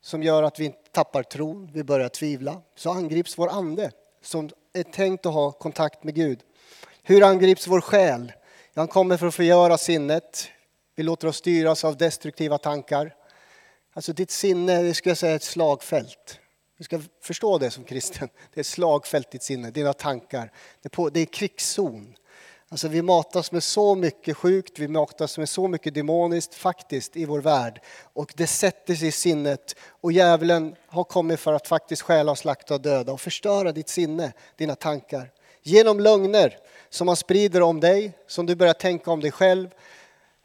som 0.00 0.22
gör 0.22 0.42
att 0.42 0.60
vi 0.60 0.74
tappar 0.92 1.22
tron, 1.22 1.70
vi 1.72 1.84
börjar 1.84 2.08
tvivla. 2.08 2.62
Så 2.76 2.90
angrips 2.90 3.38
vår 3.38 3.48
ande 3.48 3.90
som 4.22 4.50
är 4.72 4.82
tänkt 4.82 5.26
att 5.26 5.34
ha 5.34 5.52
kontakt 5.52 6.04
med 6.04 6.14
Gud. 6.14 6.40
Hur 7.02 7.22
angrips 7.22 7.66
vår 7.66 7.80
själ? 7.80 8.32
Han 8.74 8.88
kommer 8.88 9.16
för 9.16 9.26
att 9.26 9.34
förgöra 9.34 9.78
sinnet. 9.78 10.48
Vi 10.96 11.02
låter 11.02 11.28
oss 11.28 11.36
styras 11.36 11.84
av 11.84 11.96
destruktiva 11.96 12.58
tankar. 12.58 13.14
Alltså 13.92 14.12
ditt 14.12 14.30
sinne, 14.30 14.82
det 14.82 14.94
skulle 14.94 15.10
jag 15.10 15.18
säga, 15.18 15.32
är 15.32 15.36
ett 15.36 15.42
slagfält. 15.42 16.40
Du 16.78 16.84
ska 16.84 17.00
förstå 17.20 17.58
det 17.58 17.70
som 17.70 17.84
kristen. 17.84 18.28
Det 18.54 18.60
är 18.60 18.64
slagfält 18.64 19.30
ditt 19.30 19.42
sinne, 19.42 19.70
dina 19.70 19.92
tankar. 19.92 20.52
Det 20.82 20.86
är, 20.86 20.90
på, 20.90 21.08
det 21.10 21.20
är 21.20 21.24
krigszon. 21.24 22.14
Alltså 22.68 22.88
vi 22.88 23.02
matas 23.02 23.52
med 23.52 23.62
så 23.62 23.94
mycket 23.94 24.36
sjukt, 24.36 24.78
vi 24.78 24.88
matas 24.88 25.38
med 25.38 25.48
så 25.48 25.68
mycket 25.68 25.94
demoniskt 25.94 26.54
faktiskt 26.54 27.16
i 27.16 27.24
vår 27.24 27.40
värld. 27.40 27.80
Och 28.12 28.32
det 28.36 28.46
sätter 28.46 28.94
sig 28.94 29.08
i 29.08 29.12
sinnet. 29.12 29.76
Och 30.00 30.12
djävulen 30.12 30.76
har 30.86 31.04
kommit 31.04 31.40
för 31.40 31.52
att 31.52 31.68
faktiskt 31.68 32.02
stjäla, 32.02 32.36
slakta 32.36 32.74
och 32.74 32.80
döda 32.80 33.12
och 33.12 33.20
förstöra 33.20 33.72
ditt 33.72 33.88
sinne, 33.88 34.32
dina 34.56 34.74
tankar. 34.74 35.30
Genom 35.62 36.00
lögner 36.00 36.58
som 36.90 37.06
man 37.06 37.16
sprider 37.16 37.62
om 37.62 37.80
dig, 37.80 38.12
som 38.26 38.46
du 38.46 38.54
börjar 38.54 38.74
tänka 38.74 39.10
om 39.10 39.20
dig 39.20 39.30
själv. 39.30 39.68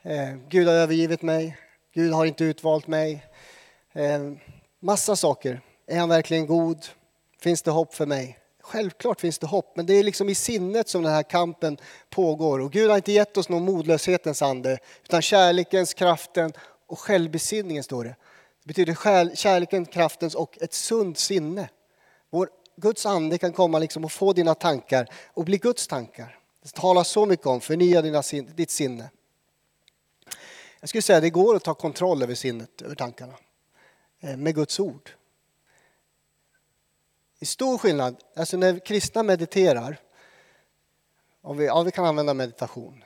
Eh, 0.02 0.36
Gud 0.50 0.68
har 0.68 0.76
övergivit 0.76 1.22
mig, 1.22 1.58
Gud 1.94 2.14
har 2.14 2.26
inte 2.26 2.44
utvalt 2.44 2.88
mig. 2.88 3.26
Eh, 3.94 4.32
massa 4.80 5.16
saker. 5.16 5.62
Är 5.88 6.00
han 6.00 6.10
verkligen 6.10 6.46
god? 6.46 6.86
Finns 7.40 7.62
det 7.62 7.72
hopp 7.72 7.94
för 7.94 8.06
mig? 8.06 8.40
Självklart 8.62 9.22
finns 9.22 9.40
det 9.40 9.48
hopp, 9.48 9.76
men 9.76 9.86
det 9.86 9.94
är 9.94 10.04
liksom 10.04 10.30
i 10.30 10.36
sinnet 10.36 10.90
som 10.90 11.04
den 11.04 11.14
här 11.14 11.24
kampen 11.24 11.78
pågår. 12.10 12.60
Och 12.60 12.72
Gud 12.72 12.90
har 12.90 12.96
inte 12.96 13.12
gett 13.12 13.38
oss 13.38 13.50
någon 13.50 13.66
modlöshetens 13.66 14.42
ande, 14.42 14.78
utan 15.04 15.22
kärlekens, 15.22 15.94
kraften 15.94 16.54
och 16.88 17.00
självbesinningen 17.00 17.84
står 17.84 18.04
det. 18.04 18.16
Det 18.64 18.68
betyder 18.68 19.36
kärleken, 19.36 19.86
kraftens 19.86 20.36
och 20.36 20.58
ett 20.62 20.74
sunt 20.74 21.18
sinne. 21.18 21.70
Vår 22.30 22.50
Guds 22.76 23.06
ande 23.06 23.38
kan 23.38 23.54
komma 23.54 23.80
liksom 23.80 24.06
och 24.06 24.12
få 24.12 24.34
dina 24.34 24.56
tankar 24.56 25.08
och 25.28 25.46
bli 25.46 25.58
Guds 25.58 25.88
tankar. 25.88 26.40
Det 26.64 26.74
talas 26.74 27.08
så 27.08 27.26
mycket 27.26 27.46
om 27.46 27.62
förnya 27.62 28.02
dina, 28.02 28.24
ditt 28.56 28.72
sinne. 28.72 29.10
Jag 30.80 30.90
skulle 30.90 31.02
säga 31.02 31.18
att 31.18 31.24
det 31.24 31.30
går 31.30 31.56
att 31.56 31.64
ta 31.64 31.74
kontroll 31.74 32.24
över 32.24 32.36
sinnet, 32.36 32.82
över 32.82 32.96
tankarna, 32.96 33.34
eh, 34.22 34.38
med 34.38 34.56
Guds 34.56 34.80
ord. 34.80 35.10
Det 37.44 37.46
är 37.46 37.50
stor 37.50 37.78
skillnad. 37.78 38.16
Alltså 38.36 38.58
när 38.58 38.80
kristna 38.80 39.24
mediterar, 39.24 39.98
och 41.42 41.60
vi, 41.60 41.66
ja, 41.66 41.82
vi 41.84 41.92
kan 41.92 42.06
använda 42.06 42.34
meditation. 42.34 43.04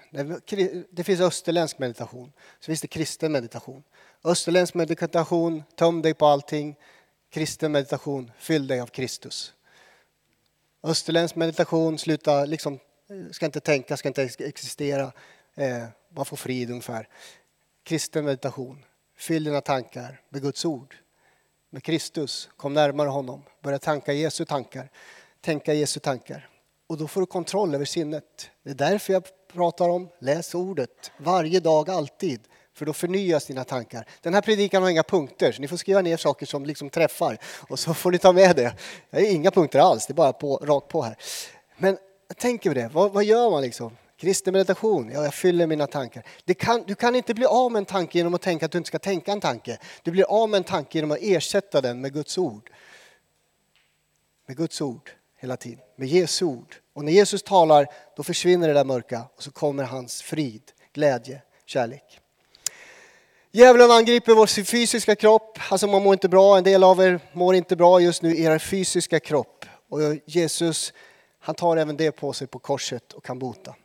Det 0.89 1.03
finns 1.03 1.19
österländsk 1.21 1.79
meditation, 1.79 2.31
så 2.59 2.65
finns 2.65 2.81
det 2.81 2.87
kristen 2.87 3.31
meditation. 3.31 3.83
Österländsk 4.23 4.73
meditation, 4.73 5.63
töm 5.75 6.01
dig 6.01 6.13
på 6.13 6.25
allting. 6.25 6.75
Kristen 7.29 7.71
meditation, 7.71 8.31
fyll 8.39 8.67
dig 8.67 8.79
av 8.79 8.87
Kristus. 8.87 9.53
Österländsk 10.83 11.35
meditation, 11.35 11.97
sluta 11.97 12.45
liksom, 12.45 12.79
ska 13.31 13.45
inte 13.45 13.59
tänka, 13.59 13.97
ska 13.97 14.07
inte 14.07 14.23
existera, 14.39 15.11
eh, 15.55 15.85
bara 16.09 16.25
få 16.25 16.35
frid 16.35 16.69
ungefär. 16.69 17.07
Kristen 17.83 18.25
meditation, 18.25 18.85
fyll 19.15 19.43
dina 19.43 19.61
tankar 19.61 20.21
med 20.29 20.41
Guds 20.41 20.65
ord, 20.65 20.95
med 21.69 21.83
Kristus. 21.83 22.49
Kom 22.57 22.73
närmare 22.73 23.09
honom, 23.09 23.43
börja 23.61 23.79
tanka 23.79 24.13
Jesu 24.13 24.45
tankar, 24.45 24.89
tänka 25.41 25.73
Jesu 25.73 25.99
tankar. 25.99 26.49
Och 26.87 26.97
då 26.97 27.07
får 27.07 27.21
du 27.21 27.27
kontroll 27.27 27.75
över 27.75 27.85
sinnet. 27.85 28.49
Det 28.63 28.69
är 28.69 28.75
därför 28.75 29.13
jag 29.13 29.23
pratar 29.53 29.89
om 29.89 30.09
läs 30.19 30.55
ordet 30.55 31.11
varje 31.17 31.59
dag, 31.59 31.89
alltid. 31.89 32.41
För 32.73 32.85
då 32.85 32.93
förnyas 32.93 33.45
dina 33.45 33.63
tankar. 33.63 34.07
Den 34.21 34.33
här 34.33 34.41
predikan 34.41 34.83
har 34.83 34.89
inga 34.89 35.03
punkter, 35.03 35.51
så 35.51 35.61
ni 35.61 35.67
får 35.67 35.77
skriva 35.77 36.01
ner 36.01 36.17
saker 36.17 36.45
som 36.45 36.65
liksom 36.65 36.89
träffar. 36.89 37.37
Och 37.69 37.79
så 37.79 37.93
får 37.93 38.11
ni 38.11 38.17
ta 38.17 38.31
med 38.31 38.55
det. 38.55 38.75
Det 39.09 39.17
är 39.17 39.31
inga 39.31 39.51
punkter 39.51 39.79
alls, 39.79 40.07
det 40.07 40.11
är 40.11 40.15
bara 40.15 40.33
på, 40.33 40.57
rakt 40.57 40.87
på 40.87 41.01
här. 41.01 41.15
Men 41.77 41.97
tänker 42.37 42.69
på 42.69 42.73
det, 42.73 42.89
vad, 42.93 43.13
vad 43.13 43.23
gör 43.23 43.51
man 43.51 43.61
liksom? 43.61 43.97
Kristen 44.17 44.53
meditation, 44.53 45.11
ja, 45.13 45.23
jag 45.23 45.33
fyller 45.33 45.67
mina 45.67 45.87
tankar. 45.87 46.23
Kan, 46.57 46.83
du 46.87 46.95
kan 46.95 47.15
inte 47.15 47.33
bli 47.33 47.45
av 47.45 47.71
med 47.71 47.79
en 47.79 47.85
tanke 47.85 48.17
genom 48.17 48.33
att 48.33 48.41
tänka 48.41 48.65
att 48.65 48.71
du 48.71 48.77
inte 48.77 48.87
ska 48.87 48.99
tänka 48.99 49.31
en 49.31 49.41
tanke. 49.41 49.77
Du 50.03 50.11
blir 50.11 50.23
av 50.23 50.49
med 50.49 50.57
en 50.57 50.63
tanke 50.63 50.97
genom 50.97 51.11
att 51.11 51.17
ersätta 51.21 51.81
den 51.81 52.01
med 52.01 52.13
Guds 52.13 52.37
ord. 52.37 52.71
Med 54.45 54.57
Guds 54.57 54.81
ord 54.81 55.11
hela 55.39 55.57
tiden, 55.57 55.79
med 55.95 56.07
Jesu 56.07 56.45
ord. 56.45 56.75
Och 56.93 57.03
när 57.03 57.11
Jesus 57.11 57.43
talar, 57.43 57.87
då 58.15 58.23
försvinner 58.23 58.67
det 58.67 58.73
där 58.73 58.85
mörka 58.85 59.23
och 59.35 59.43
så 59.43 59.51
kommer 59.51 59.83
hans 59.83 60.21
frid, 60.21 60.61
glädje, 60.93 61.41
kärlek. 61.65 62.19
Djävulen 63.51 63.91
angriper 63.91 64.33
vår 64.33 64.63
fysiska 64.63 65.15
kropp, 65.15 65.59
alltså 65.69 65.87
man 65.87 66.03
mår 66.03 66.13
inte 66.13 66.29
bra, 66.29 66.57
en 66.57 66.63
del 66.63 66.83
av 66.83 67.01
er 67.01 67.19
mår 67.33 67.55
inte 67.55 67.75
bra 67.75 67.99
just 67.99 68.21
nu 68.21 68.35
i 68.35 68.43
er 68.43 68.57
fysiska 68.59 69.19
kropp. 69.19 69.65
Och 69.89 69.99
Jesus, 70.25 70.93
han 71.39 71.55
tar 71.55 71.77
även 71.77 71.97
det 71.97 72.11
på 72.11 72.33
sig 72.33 72.47
på 72.47 72.59
korset 72.59 73.13
och 73.13 73.23
kan 73.23 73.39
bota. 73.39 73.75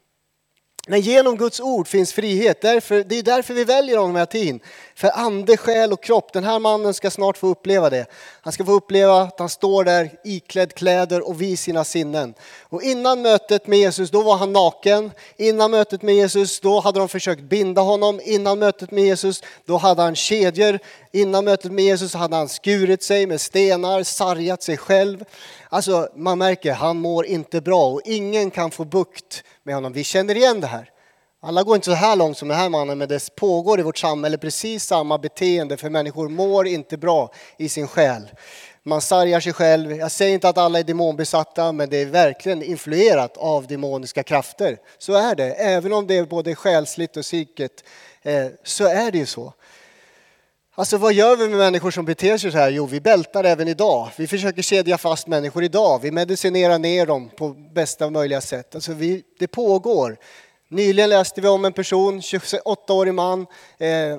Men 0.88 1.00
genom 1.00 1.36
Guds 1.36 1.60
ord 1.60 1.88
finns 1.88 2.12
frihet. 2.12 2.60
Därför, 2.60 3.04
det 3.04 3.18
är 3.18 3.22
därför 3.22 3.54
vi 3.54 3.64
väljer 3.64 3.96
honom 3.96 4.16
hela 4.16 4.26
tiden. 4.26 4.60
För 4.94 5.10
ande, 5.14 5.56
själ 5.56 5.92
och 5.92 6.02
kropp. 6.02 6.32
Den 6.32 6.44
här 6.44 6.58
mannen 6.58 6.94
ska 6.94 7.10
snart 7.10 7.36
få 7.36 7.46
uppleva 7.46 7.90
det. 7.90 8.06
Han 8.40 8.52
ska 8.52 8.64
få 8.64 8.72
uppleva 8.72 9.22
att 9.22 9.38
han 9.38 9.48
står 9.48 9.84
där 9.84 10.10
iklädd 10.24 10.74
kläder 10.74 11.28
och 11.28 11.42
vid 11.42 11.58
sina 11.58 11.84
sinnen. 11.84 12.34
Och 12.62 12.82
innan 12.82 13.22
mötet 13.22 13.66
med 13.66 13.78
Jesus, 13.78 14.10
då 14.10 14.22
var 14.22 14.36
han 14.36 14.52
naken. 14.52 15.10
Innan 15.36 15.70
mötet 15.70 16.02
med 16.02 16.14
Jesus, 16.14 16.60
då 16.60 16.80
hade 16.80 16.98
de 16.98 17.08
försökt 17.08 17.42
binda 17.42 17.82
honom. 17.82 18.20
Innan 18.24 18.58
mötet 18.58 18.90
med 18.90 19.04
Jesus, 19.04 19.42
då 19.64 19.76
hade 19.76 20.02
han 20.02 20.14
kedjor. 20.14 20.78
Innan 21.12 21.44
mötet 21.44 21.72
med 21.72 21.84
Jesus 21.84 22.14
hade 22.14 22.36
han 22.36 22.48
skurit 22.48 23.02
sig 23.02 23.26
med 23.26 23.40
stenar, 23.40 24.02
sargat 24.02 24.62
sig 24.62 24.76
själv. 24.76 25.24
Alltså 25.72 26.08
man 26.16 26.38
märker, 26.38 26.72
han 26.72 26.96
mår 26.96 27.26
inte 27.26 27.60
bra 27.60 27.86
och 27.86 28.00
ingen 28.04 28.50
kan 28.50 28.70
få 28.70 28.84
bukt 28.84 29.44
med 29.62 29.74
honom. 29.74 29.92
Vi 29.92 30.04
känner 30.04 30.34
igen 30.34 30.60
det 30.60 30.66
här. 30.66 30.90
Alla 31.42 31.62
går 31.62 31.74
inte 31.74 31.84
så 31.84 31.92
här 31.92 32.16
långt 32.16 32.38
som 32.38 32.48
den 32.48 32.58
här 32.58 32.68
mannen, 32.68 32.98
men 32.98 33.08
det 33.08 33.34
pågår 33.36 33.80
i 33.80 33.82
vårt 33.82 33.98
samhälle 33.98 34.38
precis 34.38 34.84
samma 34.84 35.18
beteende, 35.18 35.76
för 35.76 35.90
människor 35.90 36.28
mår 36.28 36.66
inte 36.66 36.96
bra 36.96 37.32
i 37.58 37.68
sin 37.68 37.88
själ. 37.88 38.22
Man 38.82 39.00
sargar 39.00 39.40
sig 39.40 39.52
själv. 39.52 39.92
Jag 39.92 40.10
säger 40.10 40.34
inte 40.34 40.48
att 40.48 40.58
alla 40.58 40.78
är 40.78 40.84
demonbesatta, 40.84 41.72
men 41.72 41.90
det 41.90 41.96
är 41.96 42.06
verkligen 42.06 42.62
influerat 42.62 43.36
av 43.36 43.66
demoniska 43.66 44.22
krafter. 44.22 44.78
Så 44.98 45.14
är 45.14 45.34
det, 45.34 45.52
även 45.52 45.92
om 45.92 46.06
det 46.06 46.16
är 46.16 46.24
både 46.24 46.54
själsligt 46.54 47.16
och 47.16 47.22
psyket, 47.22 47.84
eh, 48.22 48.46
så 48.64 48.86
är 48.86 49.10
det 49.10 49.18
ju 49.18 49.26
så. 49.26 49.52
Alltså 50.74 50.96
vad 50.96 51.12
gör 51.12 51.36
vi 51.36 51.48
med 51.48 51.58
människor 51.58 51.90
som 51.90 52.04
beter 52.04 52.38
sig 52.38 52.52
så 52.52 52.58
här? 52.58 52.70
Jo, 52.70 52.86
vi 52.86 53.00
bältar 53.00 53.44
även 53.44 53.68
idag. 53.68 54.08
Vi 54.16 54.26
försöker 54.26 54.62
kedja 54.62 54.98
fast 54.98 55.26
människor 55.26 55.64
idag. 55.64 55.98
Vi 56.02 56.10
medicinerar 56.10 56.78
ner 56.78 57.06
dem 57.06 57.30
på 57.36 57.48
bästa 57.48 58.10
möjliga 58.10 58.40
sätt. 58.40 58.74
Alltså 58.74 58.92
vi, 58.92 59.22
det 59.38 59.46
pågår. 59.46 60.16
Nyligen 60.68 61.10
läste 61.10 61.40
vi 61.40 61.48
om 61.48 61.64
en 61.64 61.72
person, 61.72 62.20
28-årig 62.20 63.14
man. 63.14 63.46
Eh, 63.78 64.18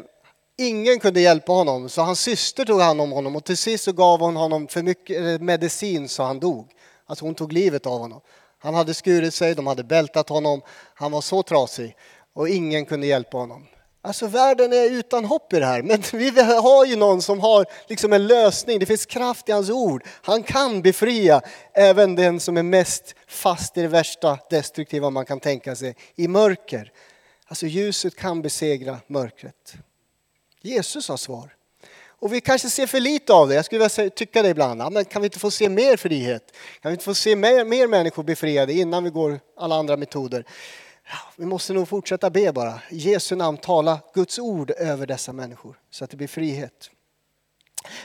ingen 0.58 1.00
kunde 1.00 1.22
hjälpa 1.22 1.52
honom, 1.52 1.90
så 1.90 2.02
hans 2.02 2.20
syster 2.20 2.66
tog 2.66 2.82
hand 2.82 3.02
om 3.02 3.12
honom 3.12 3.36
och 3.36 3.44
till 3.44 3.58
sist 3.58 3.84
så 3.84 3.92
gav 3.92 4.20
hon 4.20 4.36
honom 4.36 4.68
för 4.68 4.82
mycket 4.82 5.18
eh, 5.18 5.46
medicin 5.46 6.10
så 6.10 6.24
han 6.24 6.40
dog. 6.40 6.72
Alltså 7.06 7.26
hon 7.26 7.36
tog 7.36 7.54
livet 7.54 7.86
av 7.86 8.00
honom. 8.00 8.22
Han 8.60 8.74
hade 8.74 8.94
skurit 8.94 9.34
sig, 9.34 9.56
de 9.56 9.68
hade 9.68 9.84
bältat 9.84 10.30
honom. 10.30 10.62
Han 10.94 11.12
var 11.12 11.22
så 11.22 11.44
trasig 11.44 11.96
och 12.34 12.50
ingen 12.50 12.86
kunde 12.86 13.08
hjälpa 13.08 13.38
honom. 13.38 13.66
Alltså 14.06 14.28
världen 14.28 14.74
är 14.74 14.90
utan 14.90 15.26
hopp 15.26 15.54
i 15.54 15.60
det 15.60 15.66
här, 15.66 15.82
men 15.82 16.04
vi 16.14 16.42
har 16.42 16.86
ju 16.86 16.96
någon 16.96 17.22
som 17.22 17.40
har 17.40 17.66
liksom 17.88 18.14
en 18.14 18.28
lösning. 18.28 18.80
Det 18.80 18.86
finns 18.86 19.06
kraft 19.06 19.50
i 19.50 19.52
hans 19.52 19.70
ord. 19.70 20.04
Han 20.22 20.44
kan 20.44 20.82
befria 20.82 21.42
även 21.74 22.16
den 22.16 22.40
som 22.40 22.58
är 22.58 22.64
mest 22.64 23.16
fast 23.28 23.78
i 23.78 23.82
det 23.82 23.88
värsta 23.88 24.40
destruktiva 24.50 25.10
man 25.10 25.26
kan 25.26 25.40
tänka 25.40 25.76
sig, 25.76 25.96
i 26.16 26.28
mörker. 26.28 26.92
Alltså 27.48 27.66
ljuset 27.66 28.16
kan 28.16 28.42
besegra 28.42 28.98
mörkret. 29.08 29.74
Jesus 30.62 31.10
har 31.10 31.18
svar. 31.18 31.56
Och 32.08 32.34
vi 32.34 32.42
kanske 32.42 32.70
ser 32.70 32.88
för 32.88 33.00
lite 33.00 33.34
av 33.34 33.50
det. 33.50 33.56
Jag 33.56 33.66
skulle 33.66 33.80
vilja 33.80 34.10
tycka 34.10 34.42
det 34.42 34.50
ibland. 34.50 34.82
Ja, 34.82 34.90
men 34.90 35.06
kan 35.06 35.22
vi 35.22 35.26
inte 35.26 35.40
få 35.40 35.52
se 35.52 35.70
mer 35.70 35.98
frihet? 35.98 36.52
Kan 36.82 36.90
vi 36.90 36.94
inte 36.94 37.06
få 37.06 37.14
se 37.14 37.36
mer, 37.36 37.66
mer 37.66 37.88
människor 37.88 38.24
befriade 38.24 38.74
innan 38.74 39.04
vi 39.04 39.10
går 39.10 39.40
alla 39.58 39.76
andra 39.76 39.98
metoder? 39.98 40.46
Vi 41.36 41.46
måste 41.46 41.74
nog 41.74 41.88
fortsätta 41.88 42.30
be 42.30 42.52
bara. 42.52 42.82
I 42.90 42.98
Jesu 42.98 43.36
namn 43.36 43.58
tala 43.58 44.00
Guds 44.14 44.40
ord 44.40 44.72
över 44.72 45.08
dessa 45.08 45.34
människor 45.34 45.80
så 45.92 46.04
att 46.04 46.10
det 46.10 46.18
blir 46.18 46.28
frihet. 46.28 46.90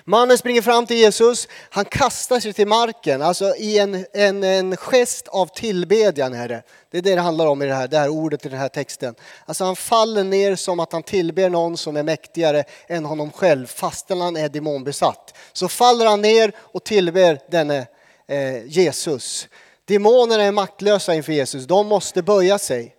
Mannen 0.05 0.39
springer 0.39 0.63
fram 0.63 0.87
till 0.87 0.97
Jesus, 0.97 1.49
han 1.71 1.85
kastar 1.85 2.41
sig 2.41 2.53
till 2.53 2.69
marken, 2.69 3.23
alltså 3.23 3.55
i 3.57 3.79
en, 3.79 4.07
en, 4.13 4.45
en 4.45 4.77
gest 4.77 5.29
av 5.29 5.47
tillbedjan 5.47 6.33
Herre. 6.33 6.55
det. 6.55 6.63
Det 6.91 6.99
är 6.99 7.03
det 7.03 7.15
det 7.15 7.21
handlar 7.21 7.47
om 7.47 7.63
i 7.63 7.67
det 7.67 7.75
här, 7.75 7.89
det 7.89 7.99
här 7.99 8.09
ordet 8.09 8.47
i 8.47 8.49
den 8.49 8.59
här 8.59 8.69
texten. 8.69 9.15
Alltså 9.47 9.65
han 9.65 9.77
faller 9.77 10.25
ner 10.25 10.57
som 10.57 10.81
att 10.81 10.93
han 10.93 11.03
tillber 11.03 11.51
någon 11.51 11.77
som 11.77 11.97
är 11.97 12.03
mäktigare 12.03 12.65
än 12.87 13.05
honom 13.05 13.31
själv, 13.31 13.67
fastän 13.67 14.21
han 14.21 14.37
är 14.37 14.49
demonbesatt. 14.49 15.35
Så 15.53 15.69
faller 15.69 16.07
han 16.07 16.21
ner 16.21 16.53
och 16.59 16.85
tillber 16.85 17.41
denne 17.51 17.87
eh, 18.27 18.67
Jesus. 18.67 19.49
Demonerna 19.89 20.43
är 20.43 20.53
maktlösa 20.53 21.15
inför 21.15 21.33
Jesus, 21.33 21.67
de 21.67 21.87
måste 21.87 22.23
böja 22.23 22.59
sig. 22.59 22.95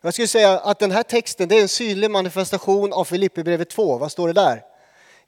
Jag 0.00 0.12
skulle 0.12 0.28
säga 0.28 0.58
att 0.58 0.78
den 0.78 0.90
här 0.90 1.02
texten 1.02 1.48
det 1.48 1.56
är 1.56 1.62
en 1.62 1.68
synlig 1.68 2.10
manifestation 2.10 2.92
av 2.92 3.04
Filipperbrevet 3.04 3.70
2. 3.70 3.98
Vad 3.98 4.12
står 4.12 4.26
det 4.26 4.32
där? 4.32 4.62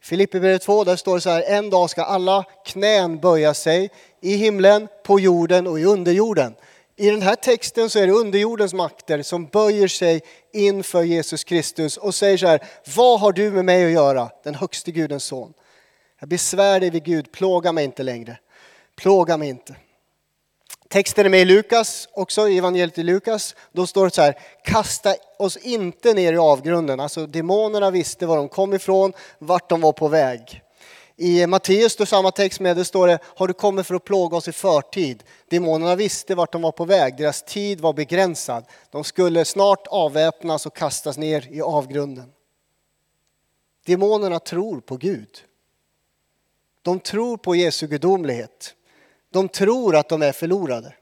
Filipperbrevet 0.01 0.63
2, 0.63 0.85
där 0.85 0.97
står 0.97 1.15
det 1.15 1.21
så 1.21 1.31
här, 1.31 1.43
en 1.43 1.71
dag 1.71 1.91
ska 1.91 2.03
alla 2.03 2.45
knän 2.67 3.19
böja 3.19 3.55
sig 3.55 3.91
i 4.21 4.37
himlen, 4.37 4.89
på 5.05 5.21
jorden 5.21 5.67
och 5.67 5.81
i 5.81 5.85
underjorden. 5.85 6.55
I 6.97 7.11
den 7.11 7.23
här 7.23 7.37
texten 7.37 7.91
så 7.91 7.99
är 7.99 8.07
det 8.07 8.13
underjordens 8.13 8.75
makter 8.75 9.23
som 9.23 9.47
böjer 9.47 9.89
sig 9.89 10.23
inför 10.53 11.03
Jesus 11.03 11.45
Kristus 11.45 11.97
och 11.97 12.15
säger 12.15 12.37
så 12.37 12.47
här, 12.47 12.63
vad 12.97 13.21
har 13.21 13.33
du 13.33 13.51
med 13.51 13.65
mig 13.65 13.85
att 13.85 13.93
göra, 13.93 14.31
den 14.45 14.55
högste 14.55 14.91
Gudens 14.91 15.25
son? 15.25 15.53
Jag 16.21 16.29
besvär 16.29 16.81
dig 16.81 16.91
vid 16.91 17.05
Gud, 17.05 17.33
plåga 17.33 17.73
mig 17.73 17.85
inte 17.85 18.03
längre. 18.03 18.39
Plåga 18.97 19.37
mig 19.37 19.49
inte. 19.49 19.75
Texten 20.93 21.27
är 21.27 21.31
med 21.31 21.41
i 21.41 21.45
Lukas 21.45 22.09
också, 22.13 22.49
i 22.49 22.59
evangeliet 22.59 22.99
i 22.99 23.03
Lukas. 23.03 23.55
Då 23.73 23.87
står 23.87 24.05
det 24.05 24.11
så 24.11 24.23
här, 24.23 24.39
kasta 24.65 25.15
oss 25.39 25.57
inte 25.57 26.15
ner 26.15 26.33
i 26.33 26.37
avgrunden. 26.37 27.01
Alltså 27.01 27.27
demonerna 27.27 27.91
visste 27.91 28.27
var 28.27 28.37
de 28.37 28.49
kom 28.49 28.75
ifrån, 28.75 29.13
vart 29.39 29.69
de 29.69 29.81
var 29.81 29.93
på 29.93 30.09
väg. 30.09 30.63
I 31.17 31.47
Matteus 31.47 31.93
står 31.93 32.05
samma 32.05 32.31
text 32.31 32.61
med, 32.61 32.77
det 32.77 32.85
står 32.85 33.07
det, 33.07 33.19
har 33.25 33.49
du 33.49 33.55
kommit 33.55 33.87
för 33.87 33.95
att 33.95 34.05
plåga 34.05 34.37
oss 34.37 34.49
i 34.49 34.53
förtid? 34.53 35.23
Demonerna 35.49 35.97
visste 35.97 36.35
vart 36.35 36.53
de 36.53 36.63
var 36.63 36.73
på 36.73 36.85
väg, 36.85 37.17
deras 37.17 37.43
tid 37.43 37.81
var 37.81 37.93
begränsad. 37.93 38.65
De 38.91 39.05
skulle 39.05 39.45
snart 39.45 39.87
avväpnas 39.87 40.67
och 40.67 40.77
kastas 40.77 41.19
ner 41.19 41.49
i 41.51 41.63
avgrunden. 41.63 42.33
Demonerna 43.87 44.39
tror 44.39 44.81
på 44.81 44.97
Gud. 44.97 45.45
De 46.83 47.01
tror 47.01 47.37
på 47.37 47.55
Jesu 47.57 47.87
gudomlighet. 47.87 48.75
De 49.33 49.49
tror 49.49 49.97
att 49.97 50.09
de 50.09 50.23
är 50.23 50.33
förlorade. 50.33 50.95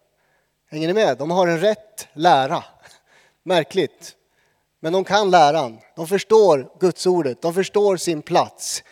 Hänger 0.71 0.89
ni 0.89 0.95
med? 0.95 1.19
De 1.19 1.31
har 1.31 1.47
en 1.47 1.61
rätt 1.61 2.09
lära. 2.13 2.65
Märkligt. 3.43 4.17
Men 4.81 4.93
de 4.93 5.05
kan 5.05 5.31
läran. 5.31 5.79
De 5.97 6.07
förstår 6.07 6.71
Guds 6.81 7.07
ordet. 7.07 7.43
De 7.43 7.55
förstår 7.55 7.97
sin 7.97 8.23
plats. 8.23 8.83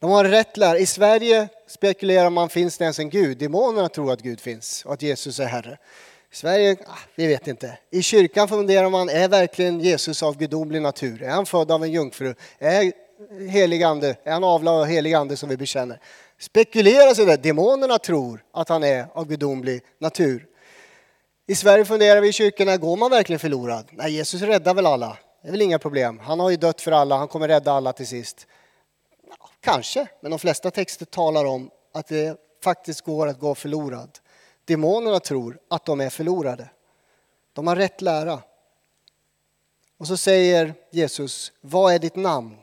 De 0.00 0.10
har 0.10 0.24
rätt 0.24 0.56
lära. 0.56 0.78
I 0.78 0.86
Sverige 0.86 1.48
spekulerar 1.68 2.30
man, 2.30 2.48
finns 2.48 2.78
det 2.78 2.84
ens 2.84 2.98
en 2.98 3.10
Gud? 3.10 3.38
Demonerna 3.38 3.88
tror 3.88 4.12
att 4.12 4.22
Gud 4.22 4.40
finns 4.40 4.84
och 4.84 4.92
att 4.92 5.02
Jesus 5.02 5.40
är 5.40 5.46
Herre. 5.46 5.78
I 6.32 6.36
Sverige, 6.36 6.76
ah, 6.86 6.98
vi 7.14 7.26
vet 7.26 7.46
inte. 7.46 7.78
I 7.90 8.02
kyrkan 8.02 8.48
funderar 8.48 8.90
man, 8.90 9.08
är 9.08 9.28
verkligen 9.28 9.80
Jesus 9.80 10.22
av 10.22 10.36
gudomlig 10.36 10.82
natur? 10.82 11.22
Är 11.22 11.30
han 11.30 11.46
född 11.46 11.70
av 11.70 11.84
en 11.84 11.92
jungfru? 11.92 12.34
Är 12.58 12.92
helig 13.48 13.82
ande? 13.82 14.16
Är 14.24 14.32
han 14.32 14.44
avlad 14.44 14.80
av 14.80 14.86
helig 14.86 15.14
ande 15.14 15.36
som 15.36 15.48
vi 15.48 15.56
bekänner? 15.56 16.00
Spekuleras 16.38 17.16
sig. 17.16 17.36
Demonerna 17.36 17.98
tror 17.98 18.44
att 18.52 18.68
han 18.68 18.84
är 18.84 19.06
av 19.12 19.28
gudomlig 19.28 19.82
natur. 19.98 20.46
I 21.46 21.54
Sverige 21.54 21.84
funderar 21.84 22.20
vi 22.20 22.28
i 22.28 22.32
kyrkorna, 22.32 22.76
går 22.76 22.96
man 22.96 23.10
verkligen 23.10 23.40
förlorad? 23.40 23.88
Nej, 23.92 24.12
Jesus 24.12 24.42
räddar 24.42 24.74
väl 24.74 24.86
alla. 24.86 25.18
Det 25.42 25.48
är 25.48 25.52
väl 25.52 25.62
inga 25.62 25.78
problem. 25.78 26.18
Han 26.18 26.40
har 26.40 26.50
ju 26.50 26.56
dött 26.56 26.80
för 26.80 26.92
alla, 26.92 27.16
han 27.16 27.28
kommer 27.28 27.48
rädda 27.48 27.72
alla 27.72 27.92
till 27.92 28.06
sist. 28.06 28.46
Kanske, 29.60 30.06
men 30.20 30.30
de 30.30 30.38
flesta 30.38 30.70
texter 30.70 31.06
talar 31.06 31.44
om 31.44 31.70
att 31.94 32.06
det 32.06 32.36
faktiskt 32.64 33.00
går 33.00 33.26
att 33.26 33.38
gå 33.38 33.54
förlorad. 33.54 34.18
Demonerna 34.64 35.20
tror 35.20 35.58
att 35.68 35.84
de 35.84 36.00
är 36.00 36.10
förlorade. 36.10 36.70
De 37.52 37.66
har 37.66 37.76
rätt 37.76 38.00
lära. 38.00 38.42
Och 39.98 40.06
så 40.06 40.16
säger 40.16 40.74
Jesus, 40.90 41.52
vad 41.60 41.94
är 41.94 41.98
ditt 41.98 42.16
namn? 42.16 42.56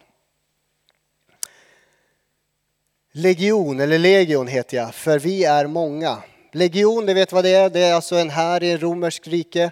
Legion, 3.17 3.79
eller 3.79 4.00
legion 4.00 4.48
heter 4.48 4.77
jag, 4.77 4.95
för 4.95 5.19
vi 5.19 5.43
är 5.43 5.67
många. 5.67 6.24
Legion, 6.51 7.05
det 7.05 7.13
vet 7.13 7.31
vad 7.31 7.43
det 7.43 7.50
är, 7.50 7.69
det 7.69 7.79
är 7.79 7.93
alltså 7.93 8.15
en 8.15 8.29
här 8.29 8.63
i 8.63 8.77
romersk 8.77 9.27
rike, 9.27 9.63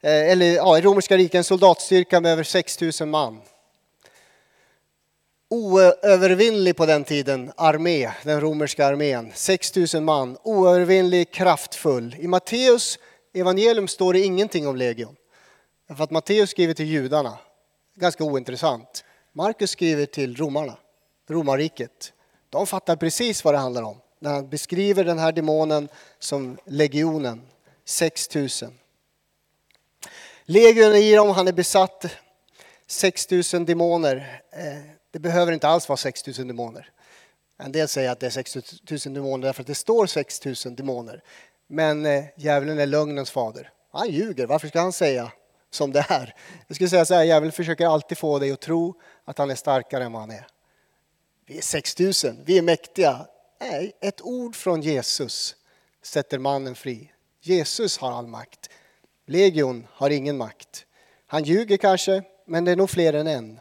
eh, 0.00 0.30
eller 0.30 0.46
ja, 0.46 0.78
i 0.78 0.80
romerska 0.80 1.16
riket 1.16 1.34
en 1.34 1.44
soldatstyrka 1.44 2.20
med 2.20 2.32
över 2.32 2.42
6000 2.42 3.10
man. 3.10 3.40
Oövervinnlig 5.48 6.76
på 6.76 6.86
den 6.86 7.04
tiden 7.04 7.52
armé, 7.56 8.10
den 8.22 8.40
romerska 8.40 8.86
armén. 8.86 9.32
6000 9.34 10.04
man, 10.04 10.36
oövervinnlig, 10.42 11.30
kraftfull. 11.30 12.16
I 12.18 12.28
Matteus 12.28 12.98
evangelium 13.32 13.88
står 13.88 14.12
det 14.12 14.20
ingenting 14.20 14.66
om 14.66 14.76
legion. 14.76 15.16
För 15.96 16.04
att 16.04 16.10
Matteus 16.10 16.50
skriver 16.50 16.74
till 16.74 16.86
judarna, 16.86 17.38
ganska 17.96 18.24
ointressant. 18.24 19.04
Markus 19.32 19.70
skriver 19.70 20.06
till 20.06 20.36
romarna, 20.36 20.76
romarriket. 21.28 22.12
De 22.54 22.66
fattar 22.66 22.96
precis 22.96 23.44
vad 23.44 23.54
det 23.54 23.58
handlar 23.58 23.82
om 23.82 24.00
när 24.18 24.30
han 24.30 24.48
beskriver 24.48 25.04
den 25.04 25.18
här 25.18 25.32
demonen 25.32 25.88
som 26.18 26.58
legionen, 26.64 27.42
6000. 27.84 28.78
Legion 30.44 30.94
i 30.94 31.14
dem, 31.14 31.30
han 31.30 31.48
är 31.48 31.52
besatt, 31.52 32.06
6000 32.86 33.64
demoner. 33.64 34.42
Eh, 34.50 34.90
det 35.10 35.18
behöver 35.18 35.52
inte 35.52 35.68
alls 35.68 35.88
vara 35.88 35.96
6000 35.96 36.48
demoner. 36.48 36.90
En 37.58 37.72
del 37.72 37.88
säger 37.88 38.10
att 38.10 38.20
det 38.20 38.26
är 38.26 38.30
6000 38.30 39.14
demoner 39.14 39.46
därför 39.46 39.60
att 39.60 39.66
det 39.66 39.74
står 39.74 40.06
6000 40.06 40.74
demoner. 40.74 41.22
Men 41.66 42.06
eh, 42.06 42.24
djävulen 42.36 42.78
är 42.78 42.86
lögnens 42.86 43.30
fader. 43.30 43.70
Han 43.92 44.10
ljuger, 44.10 44.46
varför 44.46 44.68
ska 44.68 44.80
han 44.80 44.92
säga 44.92 45.32
som 45.70 45.92
det 45.92 46.06
är? 46.08 46.34
Jag 46.66 46.74
skulle 46.74 46.90
säga 46.90 47.04
så 47.04 47.14
här, 47.14 47.24
djävulen 47.24 47.52
försöker 47.52 47.86
alltid 47.86 48.18
få 48.18 48.38
dig 48.38 48.52
att 48.52 48.60
tro 48.60 49.00
att 49.24 49.38
han 49.38 49.50
är 49.50 49.54
starkare 49.54 50.04
än 50.04 50.12
vad 50.12 50.22
han 50.22 50.30
är. 50.30 50.46
Vi 51.46 51.58
är 51.58 51.62
6000, 51.62 52.42
vi 52.44 52.58
är 52.58 52.62
mäktiga. 52.62 53.26
Nej, 53.60 53.96
ett 54.00 54.20
ord 54.22 54.56
från 54.56 54.80
Jesus 54.80 55.56
sätter 56.02 56.38
mannen 56.38 56.74
fri. 56.74 57.12
Jesus 57.40 57.98
har 57.98 58.12
all 58.12 58.26
makt. 58.26 58.70
Legion 59.26 59.86
har 59.90 60.10
ingen 60.10 60.36
makt. 60.36 60.86
Han 61.26 61.44
ljuger 61.44 61.76
kanske, 61.76 62.22
men 62.46 62.64
det 62.64 62.72
är 62.72 62.76
nog 62.76 62.90
fler 62.90 63.12
än 63.12 63.26
en. 63.26 63.60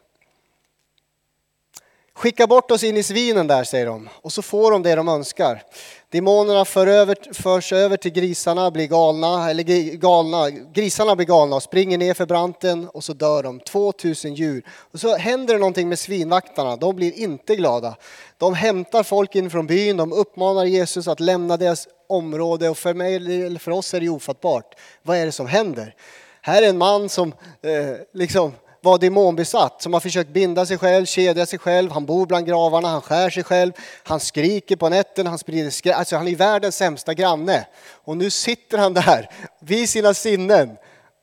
Skicka 2.15 2.47
bort 2.47 2.71
oss 2.71 2.83
in 2.83 2.97
i 2.97 3.03
svinen 3.03 3.47
där, 3.47 3.63
säger 3.63 3.85
de. 3.85 4.09
Och 4.21 4.33
så 4.33 4.41
får 4.41 4.71
de 4.71 4.83
det 4.83 4.95
de 4.95 5.07
önskar. 5.07 5.63
Demonerna 6.09 6.65
för 6.65 6.87
över, 6.87 7.33
förs 7.33 7.73
över 7.73 7.97
till 7.97 8.11
grisarna, 8.11 8.71
blir 8.71 8.87
galna, 8.87 9.49
eller 9.49 9.63
galna. 9.95 10.49
Grisarna 10.49 11.15
blir 11.15 11.25
galna 11.25 11.55
och 11.55 11.63
springer 11.63 11.97
ner 11.97 12.13
för 12.13 12.25
branten 12.25 12.87
och 12.87 13.03
så 13.03 13.13
dör 13.13 13.43
de. 13.43 13.59
2000 13.59 14.33
djur. 14.33 14.65
Och 14.91 14.99
så 14.99 15.15
händer 15.15 15.53
det 15.53 15.59
någonting 15.59 15.89
med 15.89 15.99
svinvaktarna. 15.99 16.75
De 16.75 16.95
blir 16.95 17.19
inte 17.19 17.55
glada. 17.55 17.95
De 18.37 18.53
hämtar 18.53 19.03
folk 19.03 19.35
in 19.35 19.49
från 19.49 19.67
byn, 19.67 19.97
de 19.97 20.13
uppmanar 20.13 20.65
Jesus 20.65 21.07
att 21.07 21.19
lämna 21.19 21.57
deras 21.57 21.87
område 22.09 22.69
och 22.69 22.77
för, 22.77 22.93
mig, 22.93 23.59
för 23.59 23.71
oss 23.71 23.93
är 23.93 23.99
det 23.99 24.09
ofattbart. 24.09 24.75
Vad 25.01 25.17
är 25.17 25.25
det 25.25 25.31
som 25.31 25.47
händer? 25.47 25.95
Här 26.41 26.61
är 26.61 26.69
en 26.69 26.77
man 26.77 27.09
som 27.09 27.33
eh, 27.61 27.95
liksom 28.13 28.51
var 28.83 28.97
demonbesatt, 28.97 29.81
som 29.81 29.93
har 29.93 29.99
försökt 29.99 30.29
binda 30.29 30.65
sig 30.65 30.77
själv, 30.77 31.05
kedja 31.05 31.45
sig 31.45 31.59
själv, 31.59 31.91
han 31.91 32.05
bor 32.05 32.25
bland 32.25 32.45
gravarna, 32.45 32.87
han 32.87 33.01
skär 33.01 33.29
sig 33.29 33.43
själv, 33.43 33.71
han 34.03 34.19
skriker 34.19 34.75
på 34.75 34.89
nätterna, 34.89 35.29
han 35.29 35.39
sprider 35.39 35.69
skräck, 35.69 35.95
alltså 35.95 36.15
han 36.15 36.27
är 36.27 36.35
världens 36.35 36.75
sämsta 36.75 37.13
granne. 37.13 37.67
Och 37.91 38.17
nu 38.17 38.29
sitter 38.29 38.77
han 38.77 38.93
där 38.93 39.29
vid 39.59 39.89
sina 39.89 40.13
sinnen 40.13 40.77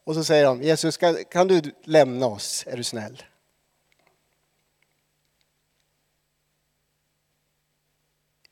och 0.04 0.14
så 0.14 0.24
säger 0.24 0.44
de, 0.44 0.62
Jesus 0.62 0.96
kan, 0.96 1.16
kan 1.30 1.48
du 1.48 1.62
lämna 1.84 2.26
oss, 2.26 2.64
är 2.66 2.76
du 2.76 2.84
snäll? 2.84 3.22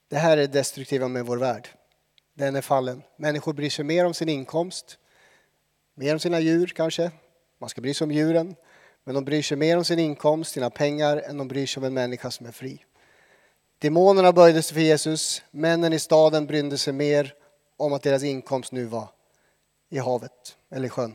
Det 0.08 0.16
här 0.16 0.32
är 0.32 0.36
det 0.36 0.46
destruktiva 0.46 1.08
med 1.08 1.26
vår 1.26 1.36
värld. 1.36 1.68
Den 2.34 2.56
är 2.56 2.62
fallen. 2.62 3.02
Människor 3.16 3.52
bryr 3.52 3.70
sig 3.70 3.84
mer 3.84 4.06
om 4.06 4.14
sin 4.14 4.28
inkomst, 4.28 4.98
mer 5.94 6.12
om 6.12 6.20
sina 6.20 6.40
djur 6.40 6.66
kanske. 6.76 7.10
Man 7.58 7.68
ska 7.68 7.80
bry 7.80 7.94
sig 7.94 8.04
om 8.04 8.10
djuren. 8.10 8.56
Men 9.08 9.14
de 9.14 9.24
bryr 9.24 9.42
sig 9.42 9.56
mer 9.56 9.76
om 9.76 9.84
sin 9.84 9.98
inkomst, 9.98 10.52
sina 10.52 10.70
pengar, 10.70 11.16
än 11.16 11.38
de 11.38 11.48
bryr 11.48 11.66
sig 11.66 11.80
om 11.80 11.84
en 11.84 11.94
människa 11.94 12.30
som 12.30 12.46
är 12.46 12.52
fri. 12.52 12.84
Demonerna 13.78 14.32
böjde 14.32 14.62
sig 14.62 14.74
för 14.74 14.80
Jesus. 14.80 15.42
Männen 15.50 15.92
i 15.92 15.98
staden 15.98 16.46
brydde 16.46 16.78
sig 16.78 16.92
mer 16.92 17.34
om 17.76 17.92
att 17.92 18.02
deras 18.02 18.22
inkomst 18.22 18.72
nu 18.72 18.84
var 18.84 19.08
i 19.88 19.98
havet 19.98 20.56
eller 20.70 20.86
i 20.86 20.88
sjön. 20.88 21.14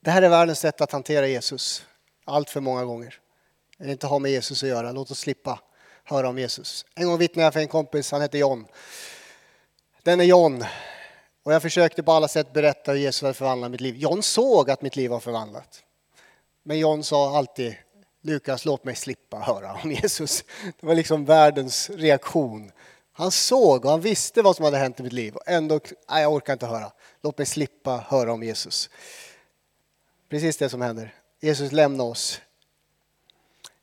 Det 0.00 0.10
här 0.10 0.22
är 0.22 0.28
världens 0.28 0.58
sätt 0.58 0.80
att 0.80 0.92
hantera 0.92 1.26
Jesus 1.26 1.86
allt 2.24 2.50
för 2.50 2.60
många 2.60 2.84
gånger. 2.84 3.20
Det 3.78 3.90
inte 3.90 4.06
ha 4.06 4.18
med 4.18 4.30
Jesus 4.30 4.62
att 4.62 4.68
göra. 4.68 4.92
Låt 4.92 5.10
oss 5.10 5.18
slippa 5.18 5.60
höra 6.04 6.28
om 6.28 6.38
Jesus. 6.38 6.86
En 6.94 7.06
gång 7.06 7.18
vittnade 7.18 7.46
jag 7.46 7.52
för 7.52 7.60
en 7.60 7.68
kompis, 7.68 8.10
han 8.10 8.20
hette 8.20 8.38
John. 8.38 8.66
Den 10.02 10.20
är 10.20 10.24
John. 10.24 10.64
Och 11.46 11.52
jag 11.52 11.62
försökte 11.62 12.02
på 12.02 12.12
alla 12.12 12.28
sätt 12.28 12.52
berätta 12.52 12.92
hur 12.92 12.98
Jesus 12.98 13.22
hade 13.22 13.34
förvandlat 13.34 13.70
mitt 13.70 13.80
liv. 13.80 13.96
John 13.96 14.22
såg 14.22 14.70
att 14.70 14.82
mitt 14.82 14.96
liv 14.96 15.10
var 15.10 15.20
förvandlat. 15.20 15.82
Men 16.62 16.78
John 16.78 17.04
sa 17.04 17.38
alltid, 17.38 17.74
Lukas 18.22 18.64
låt 18.64 18.84
mig 18.84 18.94
slippa 18.96 19.36
höra 19.38 19.78
om 19.84 19.92
Jesus. 19.92 20.44
Det 20.80 20.86
var 20.86 20.94
liksom 20.94 21.24
världens 21.24 21.90
reaktion. 21.90 22.72
Han 23.12 23.30
såg 23.30 23.84
och 23.84 23.90
han 23.90 24.00
visste 24.00 24.42
vad 24.42 24.56
som 24.56 24.64
hade 24.64 24.78
hänt 24.78 25.00
i 25.00 25.02
mitt 25.02 25.12
liv. 25.12 25.34
Och 25.34 25.42
ändå, 25.46 25.80
nej 26.10 26.22
jag 26.22 26.32
orkar 26.32 26.52
inte 26.52 26.66
höra. 26.66 26.92
Låt 27.22 27.38
mig 27.38 27.46
slippa 27.46 28.04
höra 28.08 28.32
om 28.32 28.42
Jesus. 28.42 28.90
Precis 30.28 30.56
det 30.56 30.68
som 30.68 30.80
händer. 30.80 31.14
Jesus 31.40 31.72
lämnar 31.72 32.04
oss. 32.04 32.40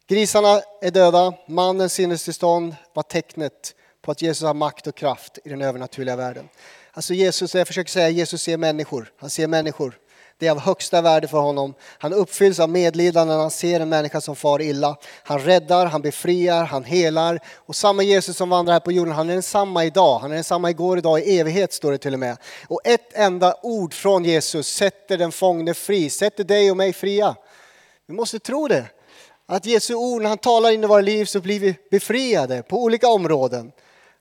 Grisarna 0.08 0.62
är 0.82 0.92
döda. 0.92 1.34
Mannens 1.48 1.94
sinnestillstånd 1.94 2.76
var 2.94 3.04
tecknet 3.04 3.76
på 4.02 4.12
att 4.12 4.22
Jesus 4.22 4.44
har 4.44 4.54
makt 4.54 4.88
och 4.88 4.96
kraft 4.96 5.40
i 5.44 5.50
den 5.50 5.62
övernaturliga 5.62 6.16
världen. 6.16 6.50
Alltså 6.96 7.14
Jesus, 7.14 7.56
jag 7.56 7.68
försöker 7.68 7.92
säga, 7.92 8.10
Jesus 8.10 8.42
ser 8.42 8.58
människor. 8.58 9.12
Han 9.18 9.30
ser 9.30 9.48
människor. 9.48 10.00
Det 10.38 10.48
är 10.48 10.52
av 10.52 10.60
högsta 10.60 11.02
värde 11.02 11.28
för 11.28 11.38
honom. 11.38 11.74
Han 11.98 12.14
uppfylls 12.14 12.60
av 12.60 12.70
medlidande 12.70 13.34
när 13.34 13.42
han 13.42 13.52
ser 13.52 13.80
en 13.80 13.90
människa 13.90 14.22
som 14.22 14.36
far 14.36 14.62
illa. 14.62 14.98
Han 15.24 15.40
räddar, 15.40 15.86
han 15.86 16.02
befriar, 16.02 16.64
han 16.64 16.84
helar. 16.84 17.40
Och 17.56 17.76
samma 17.76 18.04
Jesus 18.04 18.38
som 18.38 18.50
vandrar 18.50 18.74
här 18.74 18.80
på 18.80 18.92
jorden, 18.92 19.14
han 19.14 19.30
är 19.30 19.34
densamma 19.34 19.86
idag. 19.86 20.20
Han 20.20 20.32
är 20.32 20.36
densamma 20.36 20.70
igår, 20.70 20.98
idag, 20.98 21.20
i 21.20 21.40
evighet 21.40 21.74
står 21.74 21.92
det 21.92 21.98
till 21.98 22.14
och 22.14 22.20
med. 22.20 22.38
Och 22.68 22.82
ett 22.84 23.14
enda 23.14 23.56
ord 23.62 23.94
från 23.94 24.26
Jesus 24.26 24.68
sätter 24.68 25.18
den 25.18 25.32
fångne 25.32 25.74
fri, 25.74 26.10
sätter 26.10 26.44
dig 26.44 26.72
och 26.72 26.78
mig 26.78 26.94
fria. 26.94 27.36
Vi 28.08 28.14
måste 28.14 28.40
tro 28.40 28.68
det. 28.68 28.86
Att 29.46 29.66
Jesu 29.66 29.96
ord, 29.96 30.22
när 30.22 30.30
han 30.30 30.38
talar 30.38 30.72
in 30.72 30.84
i 30.84 30.88
våra 30.88 31.02
liv 31.02 31.26
så 31.26 31.40
blir 31.40 31.60
vi 31.60 31.76
befriade 31.92 32.64
på 32.64 32.84
olika 32.84 33.08
områden. 33.08 33.72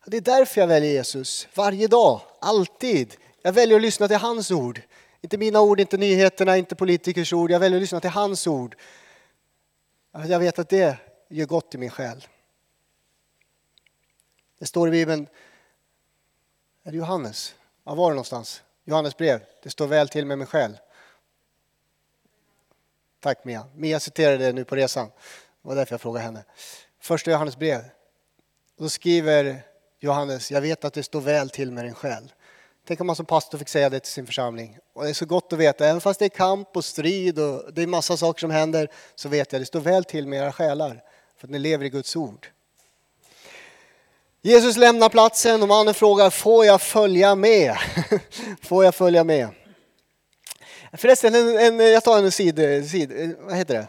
Det 0.07 0.17
är 0.17 0.21
därför 0.21 0.61
jag 0.61 0.69
väljer 0.69 0.93
Jesus 0.93 1.49
varje 1.55 1.87
dag, 1.87 2.21
alltid. 2.41 3.17
Jag 3.43 3.53
väljer 3.53 3.77
att 3.77 3.83
lyssna 3.83 4.09
till 4.09 4.17
hans 4.17 4.51
ord. 4.51 4.81
Inte 5.21 5.38
mina 5.38 5.61
ord, 5.61 5.81
inte 5.81 5.97
nyheterna, 5.97 6.57
inte 6.57 6.75
politikers 6.75 7.33
ord. 7.33 7.51
Jag 7.51 7.61
väljer 7.61 7.79
att 7.79 7.83
lyssna 7.83 8.01
till 8.01 8.11
hans 8.11 8.47
ord. 8.47 8.77
Alltså, 10.12 10.33
jag 10.33 10.38
vet 10.38 10.59
att 10.59 10.69
det 10.69 10.97
gör 11.29 11.47
gott 11.47 11.75
i 11.75 11.79
min 11.79 11.91
själ. 11.91 12.27
Det 14.59 14.67
står 14.67 14.88
i 14.88 14.91
Bibeln, 14.91 15.27
är 16.83 16.91
det 16.91 16.97
Johannes? 16.97 17.55
Var 17.83 17.97
var 17.97 18.11
det 18.11 18.15
någonstans? 18.15 18.62
Johannes 18.85 19.17
brev. 19.17 19.41
Det 19.62 19.71
står 19.71 19.87
väl 19.87 20.09
till 20.09 20.27
med 20.27 20.38
min 20.38 20.47
själ. 20.47 20.79
Tack 23.21 23.45
Mia. 23.45 23.67
Mia 23.75 24.01
citerade 24.01 24.45
det 24.45 24.53
nu 24.53 24.65
på 24.65 24.77
resan. 24.77 25.07
Det 25.07 25.69
var 25.69 25.75
därför 25.75 25.93
jag 25.93 26.01
frågade 26.01 26.25
henne. 26.25 26.45
Första 27.01 27.31
Johannes 27.31 27.57
brev. 27.57 27.85
Då 28.77 28.88
skriver 28.88 29.62
Johannes, 30.05 30.51
jag 30.51 30.61
vet 30.61 30.85
att 30.85 30.95
det 30.95 31.03
står 31.03 31.21
väl 31.21 31.51
till 31.51 31.73
med 31.73 31.85
din 31.85 31.95
själ. 31.95 32.33
Tänk 32.87 33.01
om 33.01 33.07
man 33.07 33.17
som 33.17 33.27
pastor 33.27 33.59
fick 33.59 33.69
säga 33.69 33.91
det 33.91 34.01
till 34.01 34.12
sin 34.12 34.27
församling. 34.27 34.79
Och 34.93 35.05
det 35.05 35.11
är 35.11 35.15
så 35.15 35.27
gott 35.27 35.53
att 35.53 35.59
veta, 35.59 35.87
även 35.87 36.01
fast 36.01 36.19
det 36.19 36.25
är 36.25 36.29
kamp 36.29 36.77
och 36.77 36.85
strid 36.85 37.38
och 37.38 37.75
det 37.75 37.83
är 37.83 37.87
massa 37.87 38.17
saker 38.17 38.41
som 38.41 38.51
händer, 38.51 38.88
så 39.15 39.29
vet 39.29 39.53
jag 39.53 39.59
att 39.59 39.62
det 39.62 39.67
står 39.67 39.81
väl 39.81 40.05
till 40.05 40.27
med 40.27 40.38
era 40.38 40.53
själar. 40.53 41.03
För 41.37 41.47
att 41.47 41.51
ni 41.51 41.59
lever 41.59 41.85
i 41.85 41.88
Guds 41.88 42.17
ord. 42.17 42.47
Jesus 44.43 44.77
lämnar 44.77 45.09
platsen 45.09 45.62
och 45.62 45.69
mannen 45.69 45.95
frågar, 45.95 46.31
får 46.31 46.65
jag 46.65 46.83
följa 46.83 47.35
med? 47.35 47.77
får 48.62 48.85
jag 48.85 48.95
följa 48.95 49.25
med? 49.25 49.49
Förresten, 50.93 51.35
en, 51.35 51.59
en, 51.59 51.79
jag 51.79 52.05
tar 52.05 52.19
en 52.19 52.33
sid, 52.33 52.57
sid, 52.91 53.37
vad 53.38 53.57
heter 53.57 53.75
det? 53.75 53.87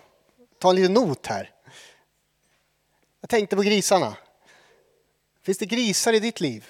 ta 0.60 0.70
en 0.70 0.76
liten 0.76 0.94
not 0.94 1.28
här. 1.28 1.52
Jag 3.22 3.30
tänkte 3.30 3.56
på 3.56 3.62
grisarna. 3.62 4.16
Finns 5.46 5.58
det 5.58 5.66
grisar 5.66 6.14
i 6.14 6.20
ditt 6.20 6.42
liv? 6.42 6.66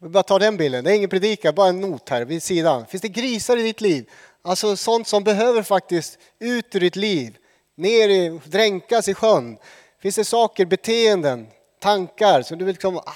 Vi 0.00 0.08
bara 0.08 0.22
ta 0.22 0.38
den 0.38 0.56
bilden. 0.56 0.84
Det 0.84 0.92
är 0.92 0.94
ingen 0.94 1.10
predika, 1.10 1.52
bara 1.52 1.68
en 1.68 1.80
not 1.80 2.08
här 2.08 2.24
vid 2.24 2.42
sidan. 2.42 2.86
Finns 2.86 3.02
det 3.02 3.08
grisar 3.08 3.56
i 3.56 3.62
ditt 3.62 3.80
liv? 3.80 4.10
Alltså 4.42 4.76
sånt 4.76 5.08
som 5.08 5.24
behöver 5.24 5.62
faktiskt 5.62 6.18
ut 6.38 6.74
ur 6.74 6.80
ditt 6.80 6.96
liv. 6.96 7.36
Ner 7.76 8.08
i, 8.08 8.40
dränkas 8.44 9.08
i 9.08 9.14
sjön. 9.14 9.58
Finns 10.02 10.16
det 10.16 10.24
saker, 10.24 10.66
beteenden, 10.66 11.46
tankar 11.80 12.42
som 12.42 12.58
du 12.58 12.64
vill 12.64 12.76
komma, 12.76 13.02
ah, 13.06 13.14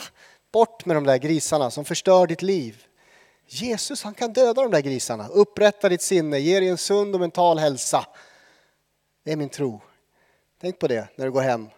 bort 0.53 0.85
med 0.85 0.97
de 0.97 1.05
där 1.05 1.17
grisarna 1.17 1.71
som 1.71 1.85
förstör 1.85 2.27
ditt 2.27 2.43
liv. 2.43 2.85
Jesus 3.47 4.03
han 4.03 4.15
kan 4.15 4.33
döda 4.33 4.63
de 4.63 4.71
där 4.71 4.81
grisarna, 4.81 5.29
upprätta 5.29 5.89
ditt 5.89 6.03
sinne, 6.03 6.39
ge 6.39 6.61
dig 6.61 6.69
en 6.69 6.79
sund 6.79 7.15
och 7.15 7.21
mental 7.21 7.59
hälsa. 7.59 8.07
Det 9.25 9.33
är 9.33 9.37
min 9.37 9.49
tro. 9.49 9.81
Tänk 10.61 10.79
på 10.79 10.89
det 10.89 11.09
när 11.17 11.25
du 11.25 11.33
går 11.33 11.41
hem. 11.41 11.69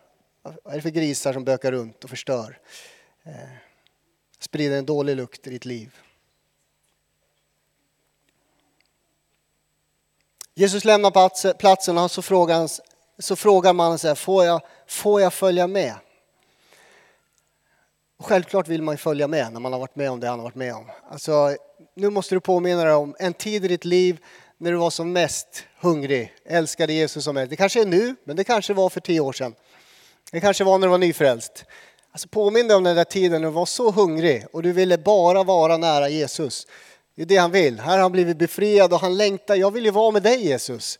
Vad 0.42 0.72
är 0.72 0.76
det 0.76 0.82
för 0.82 0.90
grisar 0.90 1.32
som 1.32 1.44
bökar 1.44 1.72
runt 1.72 2.04
och 2.04 2.10
förstör? 2.10 2.58
Eh, 3.24 3.32
sprider 4.38 4.78
en 4.78 4.86
dålig 4.86 5.16
lukt 5.16 5.46
i 5.46 5.50
ditt 5.50 5.64
liv. 5.64 5.96
Jesus 10.54 10.84
lämnar 10.84 11.54
platsen 11.54 11.98
och 11.98 12.10
så 12.10 12.22
frågar, 12.22 12.70
så 13.18 13.36
frågar 13.36 13.72
mannen 13.72 13.98
så 13.98 14.08
här, 14.08 14.14
får 14.14 14.44
jag, 14.44 14.60
får 14.86 15.20
jag 15.20 15.32
följa 15.32 15.66
med? 15.66 15.94
Självklart 18.18 18.68
vill 18.68 18.82
man 18.82 18.92
ju 18.92 18.96
följa 18.96 19.28
med 19.28 19.52
när 19.52 19.60
man 19.60 19.72
har 19.72 19.80
varit 19.80 19.96
med 19.96 20.10
om 20.10 20.20
det 20.20 20.28
han 20.28 20.38
har 20.38 20.44
varit 20.44 20.54
med 20.54 20.74
om. 20.74 20.90
Alltså, 21.10 21.56
nu 21.94 22.10
måste 22.10 22.34
du 22.34 22.40
påminna 22.40 22.84
dig 22.84 22.94
om 22.94 23.16
en 23.18 23.34
tid 23.34 23.64
i 23.64 23.68
ditt 23.68 23.84
liv 23.84 24.24
när 24.58 24.70
du 24.70 24.76
var 24.76 24.90
som 24.90 25.12
mest 25.12 25.64
hungrig, 25.80 26.34
älskade 26.44 26.92
Jesus 26.92 27.24
som 27.24 27.34
mest. 27.34 27.50
Det 27.50 27.56
kanske 27.56 27.80
är 27.80 27.86
nu, 27.86 28.16
men 28.24 28.36
det 28.36 28.44
kanske 28.44 28.74
var 28.74 28.88
för 28.88 29.00
tio 29.00 29.20
år 29.20 29.32
sedan. 29.32 29.54
Det 30.32 30.40
kanske 30.40 30.64
var 30.64 30.78
när 30.78 30.86
du 30.86 30.90
var 30.90 30.98
nyfrälst. 30.98 31.64
Alltså 32.12 32.28
påminn 32.28 32.68
dig 32.68 32.76
om 32.76 32.84
den 32.84 32.96
där 32.96 33.04
tiden 33.04 33.42
när 33.42 33.48
du 33.48 33.54
var 33.54 33.66
så 33.66 33.90
hungrig 33.90 34.46
och 34.52 34.62
du 34.62 34.72
ville 34.72 34.98
bara 34.98 35.42
vara 35.42 35.76
nära 35.76 36.08
Jesus. 36.08 36.66
Det 37.14 37.22
är 37.22 37.26
det 37.26 37.36
han 37.36 37.50
vill. 37.50 37.80
Här 37.80 37.92
har 37.92 37.98
han 37.98 38.12
blivit 38.12 38.36
befriad 38.36 38.92
och 38.92 39.00
han 39.00 39.16
längtar. 39.16 39.54
Jag 39.54 39.70
vill 39.70 39.84
ju 39.84 39.90
vara 39.90 40.10
med 40.10 40.22
dig 40.22 40.44
Jesus. 40.46 40.98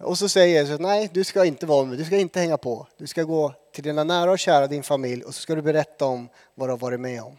Och 0.00 0.18
så 0.18 0.28
säger 0.28 0.62
Jesus, 0.62 0.80
nej 0.80 1.10
du 1.12 1.24
ska 1.24 1.44
inte 1.44 1.66
vara 1.66 1.84
med, 1.84 1.98
du 1.98 2.04
ska 2.04 2.16
inte 2.16 2.40
hänga 2.40 2.56
på. 2.56 2.86
Du 2.98 3.06
ska 3.06 3.22
gå 3.22 3.54
till 3.74 3.84
dina 3.84 4.04
nära 4.04 4.30
och 4.30 4.38
kära, 4.38 4.66
din 4.66 4.82
familj 4.82 5.24
och 5.24 5.34
så 5.34 5.40
ska 5.40 5.54
du 5.54 5.62
berätta 5.62 6.04
om 6.04 6.28
vad 6.54 6.68
du 6.68 6.72
har 6.72 6.78
varit 6.78 7.00
med 7.00 7.22
om. 7.22 7.36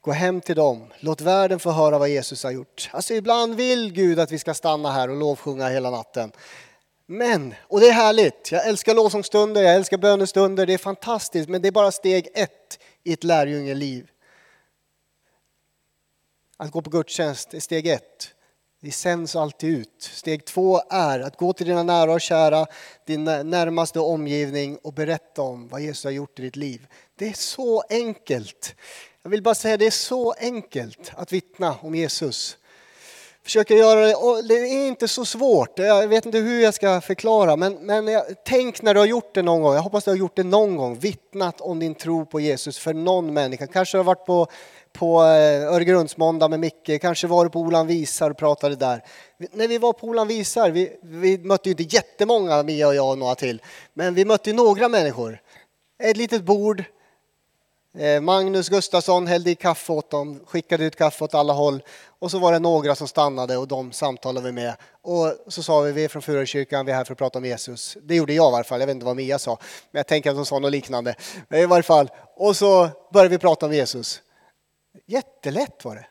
Gå 0.00 0.12
hem 0.12 0.40
till 0.40 0.56
dem, 0.56 0.92
låt 1.00 1.20
världen 1.20 1.58
få 1.58 1.70
höra 1.70 1.98
vad 1.98 2.08
Jesus 2.08 2.44
har 2.44 2.50
gjort. 2.50 2.90
Alltså 2.92 3.14
ibland 3.14 3.54
vill 3.54 3.92
Gud 3.92 4.18
att 4.18 4.32
vi 4.32 4.38
ska 4.38 4.54
stanna 4.54 4.90
här 4.90 5.10
och 5.10 5.16
lovsjunga 5.16 5.68
hela 5.68 5.90
natten. 5.90 6.32
Men, 7.06 7.54
och 7.60 7.80
det 7.80 7.88
är 7.88 7.92
härligt, 7.92 8.52
jag 8.52 8.66
älskar 8.66 8.94
lovsångsstunder, 8.94 9.62
jag 9.62 9.74
älskar 9.74 9.98
bönestunder, 9.98 10.66
det 10.66 10.74
är 10.74 10.78
fantastiskt, 10.78 11.48
men 11.48 11.62
det 11.62 11.68
är 11.68 11.72
bara 11.72 11.92
steg 11.92 12.28
ett 12.34 12.78
i 13.02 13.12
ett 13.12 13.24
lärjungeliv. 13.24 14.10
Att 16.56 16.70
gå 16.70 16.82
på 16.82 16.90
gudstjänst 16.90 17.54
är 17.54 17.60
steg 17.60 17.86
ett. 17.86 18.34
Det 18.80 18.92
sänds 18.92 19.36
alltid 19.36 19.78
ut. 19.78 20.02
Steg 20.12 20.44
två 20.44 20.80
är 20.90 21.20
att 21.20 21.36
gå 21.36 21.52
till 21.52 21.66
dina 21.66 21.82
nära 21.82 22.12
och 22.12 22.20
kära, 22.20 22.66
din 23.06 23.24
närmaste 23.24 24.00
omgivning 24.00 24.78
och 24.82 24.92
berätta 24.92 25.42
om 25.42 25.68
vad 25.68 25.80
Jesus 25.80 26.04
har 26.04 26.10
gjort 26.10 26.38
i 26.38 26.42
ditt 26.42 26.56
liv. 26.56 26.86
Det 27.18 27.28
är 27.28 27.32
så 27.32 27.82
enkelt. 27.90 28.74
Jag 29.22 29.30
vill 29.30 29.42
bara 29.42 29.54
säga 29.54 29.76
det 29.76 29.86
är 29.86 29.90
så 29.90 30.32
enkelt 30.32 31.12
att 31.16 31.32
vittna 31.32 31.76
om 31.82 31.94
Jesus. 31.94 32.56
Försöka 33.44 33.74
göra 33.74 34.00
det, 34.00 34.14
och 34.14 34.44
det 34.44 34.54
är 34.54 34.86
inte 34.86 35.08
så 35.08 35.24
svårt. 35.24 35.78
Jag 35.78 36.08
vet 36.08 36.26
inte 36.26 36.38
hur 36.38 36.62
jag 36.62 36.74
ska 36.74 37.00
förklara, 37.00 37.56
men, 37.56 37.74
men 37.74 38.22
tänk 38.44 38.82
när 38.82 38.94
du 38.94 39.00
har 39.00 39.06
gjort 39.06 39.34
det 39.34 39.42
någon 39.42 39.62
gång. 39.62 39.74
Jag 39.74 39.82
hoppas 39.82 40.04
du 40.04 40.10
har 40.10 40.16
gjort 40.16 40.36
det 40.36 40.42
någon 40.42 40.76
gång. 40.76 40.98
Vittnat 40.98 41.60
om 41.60 41.78
din 41.78 41.94
tro 41.94 42.26
på 42.26 42.40
Jesus 42.40 42.78
för 42.78 42.94
någon 42.94 43.34
människa. 43.34 43.66
Kanske 43.66 43.96
du 43.96 43.98
har 43.98 44.04
varit 44.04 44.26
på 44.26 44.46
på 44.98 45.22
eh, 45.22 45.74
Öregrundsmåndag 45.74 46.48
med 46.48 46.60
Micke, 46.60 47.00
kanske 47.00 47.26
var 47.26 47.44
du 47.44 47.50
på 47.50 47.60
Olan 47.60 47.86
Visar 47.86 48.30
och 48.30 48.36
pratade 48.36 48.76
där. 48.76 49.04
När 49.52 49.68
vi 49.68 49.78
var 49.78 49.92
på 49.92 50.06
Olan 50.06 50.28
Visar, 50.28 50.70
vi, 50.70 50.96
vi 51.02 51.38
mötte 51.38 51.68
ju 51.68 51.70
inte 51.70 51.96
jättemånga, 51.96 52.62
Mia 52.62 52.88
och 52.88 52.94
jag 52.94 53.10
och 53.10 53.18
några 53.18 53.34
till, 53.34 53.62
men 53.94 54.14
vi 54.14 54.24
mötte 54.24 54.50
ju 54.50 54.56
några 54.56 54.88
människor. 54.88 55.40
Ett 56.02 56.16
litet 56.16 56.42
bord, 56.42 56.84
Eh, 57.98 58.20
Magnus 58.20 58.68
Gustafsson 58.68 59.26
hällde 59.26 59.50
i 59.50 59.54
kaffe 59.54 59.92
åt 59.92 60.10
dem, 60.10 60.40
skickade 60.46 60.84
ut 60.84 60.96
kaffe 60.96 61.24
åt 61.24 61.34
alla 61.34 61.52
håll. 61.52 61.82
Och 62.18 62.30
så 62.30 62.38
var 62.38 62.52
det 62.52 62.58
några 62.58 62.94
som 62.94 63.08
stannade 63.08 63.56
och 63.56 63.68
de 63.68 63.92
samtalade 63.92 64.46
vi 64.46 64.52
med. 64.52 64.74
Och 65.02 65.34
så 65.48 65.62
sa 65.62 65.80
vi, 65.80 65.92
vi 65.92 66.04
är 66.04 66.08
från 66.08 66.22
Furukyrkan, 66.22 66.86
vi 66.86 66.92
är 66.92 66.96
här 66.96 67.04
för 67.04 67.12
att 67.12 67.18
prata 67.18 67.38
om 67.38 67.44
Jesus. 67.44 67.96
Det 68.02 68.14
gjorde 68.14 68.34
jag 68.34 68.50
i 68.50 68.52
varje 68.52 68.64
fall, 68.64 68.80
jag 68.80 68.86
vet 68.86 68.94
inte 68.94 69.06
vad 69.06 69.16
Mia 69.16 69.38
sa. 69.38 69.58
Men 69.90 69.98
jag 69.98 70.06
tänker 70.06 70.30
att 70.30 70.36
hon 70.36 70.46
sa 70.46 70.58
något 70.58 70.72
liknande. 70.72 71.14
I 71.50 71.66
varje 71.66 71.82
fall. 71.82 72.10
Och 72.36 72.56
så 72.56 72.88
började 73.12 73.28
vi 73.28 73.38
prata 73.38 73.66
om 73.66 73.72
Jesus. 73.72 74.22
Jättelätt 75.06 75.84
var 75.84 75.94
det. 75.94 76.06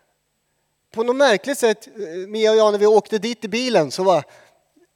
På 0.94 1.04
något 1.04 1.16
märkligt 1.16 1.58
sätt, 1.58 1.88
eh, 1.88 2.28
Mia 2.28 2.52
och 2.52 2.58
jag 2.58 2.72
när 2.72 2.80
vi 2.80 2.86
åkte 2.86 3.18
dit 3.18 3.46
i 3.46 3.48
bilen 3.48 3.92
så 3.92 4.04
var 4.04 4.24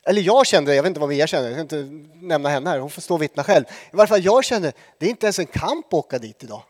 eller 0.05 0.21
jag 0.21 0.45
kände, 0.45 0.75
jag 0.75 0.83
vet 0.83 0.87
inte 0.87 0.99
vad 0.99 1.09
Mia 1.09 1.27
kände, 1.27 1.49
jag 1.49 1.55
kan 1.55 1.77
inte 1.79 2.07
nämna 2.25 2.49
henne 2.49 2.69
här, 2.69 2.79
hon 2.79 2.89
får 2.89 3.01
stå 3.01 3.13
och 3.13 3.21
vittna 3.21 3.43
själv. 3.43 3.65
I 3.93 3.95
varje 3.95 4.07
fall 4.07 4.23
jag 4.23 4.45
kände, 4.45 4.73
det 4.97 5.05
är 5.05 5.09
inte 5.09 5.25
ens 5.25 5.39
en 5.39 5.45
kamp 5.45 5.87
att 5.87 5.93
åka 5.93 6.19
dit 6.19 6.43
idag. 6.43 6.63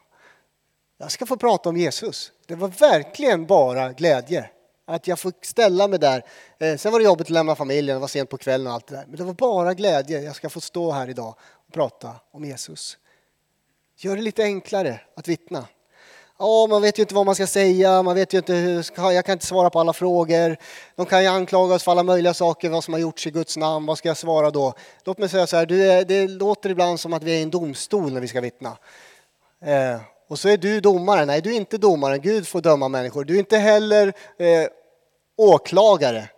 Jag 0.98 1.12
ska 1.12 1.26
få 1.26 1.38
prata 1.38 1.70
om 1.70 1.78
Jesus. 1.78 2.32
Det 2.46 2.56
var 2.56 2.68
verkligen 2.68 3.46
bara 3.46 3.94
glädje 3.94 4.50
att 4.88 5.08
jag 5.08 5.20
fick 5.20 5.46
ställa 5.46 5.88
mig 5.88 6.00
där. 6.00 6.26
Eh, 6.60 6.78
sen 6.78 6.92
var 6.92 7.00
det 7.00 7.06
jobbigt 7.06 7.28
att 7.28 7.32
lämna 7.32 7.56
familjen, 7.56 7.96
det 7.96 8.02
var 8.02 8.08
sent 8.08 8.30
på 8.30 8.38
kvällen 8.38 8.68
och 8.68 8.74
allt 8.74 8.88
det 8.88 8.96
där. 8.96 9.06
Men 9.08 9.16
det 9.16 9.24
var 9.24 9.34
bara 9.34 9.74
glädje, 9.74 10.22
jag 10.22 10.36
ska 10.36 10.50
få 10.50 10.62
stå 10.62 10.92
här 10.92 11.10
idag 11.10 11.36
och 11.68 11.74
prata 11.74 12.12
om 12.32 12.46
Jesus. 12.46 12.98
Gör 13.98 14.16
det 14.16 14.22
lite 14.22 14.44
enklare 14.44 15.02
att 15.16 15.28
vittna. 15.28 15.66
Ja, 16.40 16.68
man 16.70 16.82
vet 16.82 17.00
ju 17.00 17.02
inte 17.02 17.16
vad 17.16 17.26
man 17.26 17.36
ska 17.36 17.48
säga, 17.48 18.04
man 18.04 18.16
vet 18.16 18.34
ju 18.34 18.38
inte 18.38 18.54
hur, 18.54 19.12
jag 19.12 19.26
kan 19.26 19.34
inte 19.34 19.46
svara 19.46 19.70
på 19.70 19.80
alla 19.80 19.94
frågor. 19.94 20.58
De 20.96 21.06
kan 21.06 21.24
ju 21.24 21.28
anklaga 21.30 21.76
oss 21.76 21.84
för 21.84 21.92
alla 21.92 22.04
möjliga 22.04 22.34
saker, 22.34 22.70
vad 22.70 22.84
som 22.84 22.94
har 22.94 23.02
gjorts 23.02 23.28
i 23.28 23.32
Guds 23.32 23.58
namn, 23.58 23.86
vad 23.86 23.98
ska 23.98 24.08
jag 24.08 24.18
svara 24.18 24.52
då? 24.52 24.74
Låt 25.04 25.18
mig 25.18 25.30
säga 25.30 25.48
så 25.48 25.58
här, 25.58 25.66
det 26.06 26.28
låter 26.28 26.70
ibland 26.70 27.00
som 27.00 27.14
att 27.14 27.24
vi 27.24 27.36
är 27.36 27.40
i 27.40 27.44
en 27.44 27.50
domstol 27.50 28.14
när 28.14 28.22
vi 28.22 28.28
ska 28.28 28.42
vittna. 28.42 28.78
Eh, 29.62 30.02
och 30.28 30.40
så 30.40 30.50
är 30.50 30.58
du 30.58 30.80
domaren, 30.80 31.28
nej 31.28 31.42
du 31.42 31.52
är 31.52 31.58
inte 31.58 31.78
domaren, 31.78 32.22
Gud 32.22 32.48
får 32.48 32.62
döma 32.62 32.88
människor. 32.88 33.24
Du 33.24 33.36
är 33.36 33.40
inte 33.40 33.58
heller 33.58 34.14
eh, 34.38 34.68
åklagare 35.38 36.30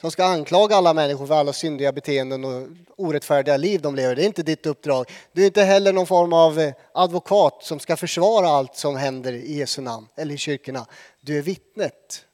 som 0.00 0.10
ska 0.10 0.24
anklaga 0.24 0.76
alla 0.76 0.94
människor 0.94 1.26
för 1.26 1.34
alla 1.34 1.52
syndiga 1.52 1.92
beteenden 1.92 2.44
och 2.44 2.68
orättfärdiga 2.96 3.56
liv 3.56 3.80
de 3.80 3.94
lever. 3.94 4.16
Det 4.16 4.22
är 4.22 4.26
inte 4.26 4.42
ditt 4.42 4.66
uppdrag. 4.66 5.10
Du 5.32 5.42
är 5.42 5.46
inte 5.46 5.62
heller 5.62 5.92
någon 5.92 6.06
form 6.06 6.32
av 6.32 6.58
eh, 6.58 6.72
advokat 6.94 7.58
som 7.62 7.80
ska 7.80 7.96
försvara 7.96 8.48
allt 8.48 8.76
som 8.76 8.96
händer 8.96 9.32
i 9.32 9.58
Jesu 9.58 9.82
namn 9.82 10.06
eller 10.16 10.34
i 10.34 10.38
kyrkorna. 10.38 10.86
Du 11.20 11.38
är 11.38 11.42
vittnet. 11.42 12.24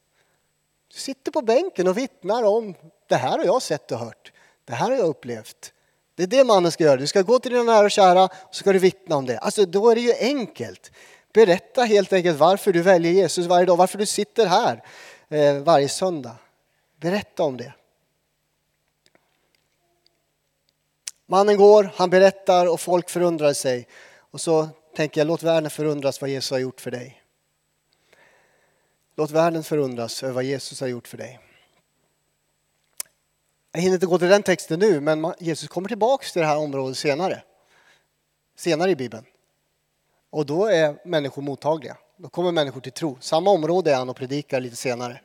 Du 0.94 0.98
sitter 1.00 1.32
på 1.32 1.42
bänken 1.42 1.88
och 1.88 1.98
vittnar 1.98 2.42
om 2.42 2.74
det 3.08 3.16
här 3.16 3.38
har 3.38 3.44
jag 3.44 3.62
sett 3.62 3.92
och 3.92 3.98
hört. 3.98 4.32
Det 4.64 4.72
här 4.72 4.90
har 4.90 4.96
jag 4.96 5.06
upplevt. 5.06 5.72
Det 6.16 6.22
är 6.22 6.26
det 6.26 6.44
mannen 6.44 6.72
ska 6.72 6.84
göra. 6.84 6.96
Du 6.96 7.06
ska 7.06 7.22
gå 7.22 7.38
till 7.38 7.52
dina 7.52 7.62
nära 7.62 7.84
och 7.84 7.90
kära 7.90 8.24
och 8.24 8.30
så 8.50 8.58
ska 8.58 8.72
du 8.72 8.78
vittna 8.78 9.16
om 9.16 9.26
det. 9.26 9.38
Alltså 9.38 9.66
då 9.66 9.90
är 9.90 9.94
det 9.94 10.00
ju 10.00 10.12
enkelt. 10.20 10.92
Berätta 11.32 11.82
helt 11.82 12.12
enkelt 12.12 12.38
varför 12.38 12.72
du 12.72 12.82
väljer 12.82 13.12
Jesus 13.12 13.46
varje 13.46 13.66
dag, 13.66 13.76
varför 13.76 13.98
du 13.98 14.06
sitter 14.06 14.46
här 14.46 14.82
eh, 15.28 15.56
varje 15.56 15.88
söndag. 15.88 16.36
Berätta 17.00 17.42
om 17.42 17.56
det. 17.56 17.72
Mannen 21.26 21.56
går, 21.56 21.90
han 21.96 22.10
berättar 22.10 22.66
och 22.66 22.80
folk 22.80 23.10
förundrar 23.10 23.52
sig. 23.52 23.88
Och 24.30 24.40
så 24.40 24.68
tänker 24.96 25.20
jag, 25.20 25.26
låt 25.26 25.42
världen 25.42 25.70
förundras 25.70 26.20
vad 26.20 26.30
Jesus 26.30 26.50
har 26.50 26.58
gjort 26.58 26.80
för 26.80 26.90
dig. 26.90 27.22
Låt 29.16 29.30
världen 29.30 29.64
förundras 29.64 30.22
över 30.22 30.32
vad 30.32 30.44
Jesus 30.44 30.80
har 30.80 30.88
gjort 30.88 31.08
för 31.08 31.16
dig. 31.16 31.40
Jag 33.76 33.82
hinner 33.82 33.94
inte 33.94 34.06
gå 34.06 34.18
till 34.18 34.28
den 34.28 34.42
texten 34.42 34.78
nu, 34.78 35.00
men 35.00 35.32
Jesus 35.38 35.68
kommer 35.68 35.88
tillbaka 35.88 36.26
till 36.32 36.42
det 36.42 36.48
här 36.48 36.58
området 36.58 36.96
senare. 36.96 37.42
Senare 38.56 38.90
i 38.90 38.96
Bibeln. 38.96 39.24
Och 40.30 40.46
då 40.46 40.66
är 40.66 40.98
människor 41.04 41.42
mottagliga. 41.42 41.96
Då 42.16 42.28
kommer 42.28 42.52
människor 42.52 42.80
till 42.80 42.92
tro. 42.92 43.18
Samma 43.20 43.50
område 43.50 43.92
är 43.92 43.96
han 43.96 44.08
och 44.08 44.16
predikar 44.16 44.60
lite 44.60 44.76
senare. 44.76 45.20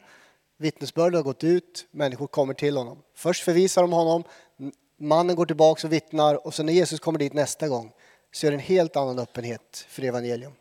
Vittnesbörd 0.58 1.16
har 1.16 1.24
gått 1.24 1.44
ut, 1.44 1.88
människor 1.92 2.28
kommer 2.28 2.54
till 2.54 2.78
honom. 2.78 2.98
Först 3.16 3.44
förvisar 3.44 3.82
de 3.82 3.92
honom, 3.92 4.24
mannen 4.98 5.36
går 5.36 5.46
tillbaka 5.46 5.88
och 5.88 5.94
vittnar 5.94 6.48
och 6.48 6.54
sen 6.54 6.66
när 6.66 6.74
Jesus 6.74 7.00
kommer 7.00 7.20
dit 7.20 7.34
nästa 7.34 7.68
gång 7.68 7.92
så 8.32 8.48
är 8.48 8.52
det 8.52 8.58
en 8.58 8.62
helt 8.62 8.96
annan 8.96 9.20
öppenhet 9.20 9.86
för 9.90 10.04
evangelium. 10.04 10.54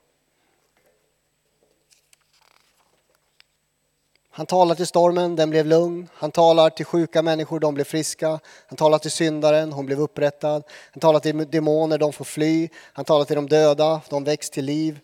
Han 4.32 4.46
talar 4.46 4.74
till 4.74 4.86
stormen, 4.86 5.36
den 5.36 5.50
blev 5.50 5.66
lugn. 5.66 6.08
Han 6.14 6.30
talar 6.30 6.70
till 6.70 6.84
sjuka 6.84 7.22
människor, 7.22 7.60
de 7.60 7.74
blev 7.74 7.84
friska. 7.84 8.40
Han 8.66 8.76
talar 8.76 8.98
till 8.98 9.10
syndaren, 9.10 9.72
hon 9.72 9.86
blev 9.86 10.00
upprättad. 10.00 10.62
Han 10.92 11.00
talar 11.00 11.20
till 11.20 11.50
demoner, 11.50 11.98
de 11.98 12.12
får 12.12 12.24
fly. 12.24 12.68
Han 12.92 13.04
talar 13.04 13.24
till 13.24 13.36
de 13.36 13.48
döda, 13.48 14.00
de 14.08 14.24
väcks 14.24 14.50
till 14.50 14.64
liv. 14.64 15.00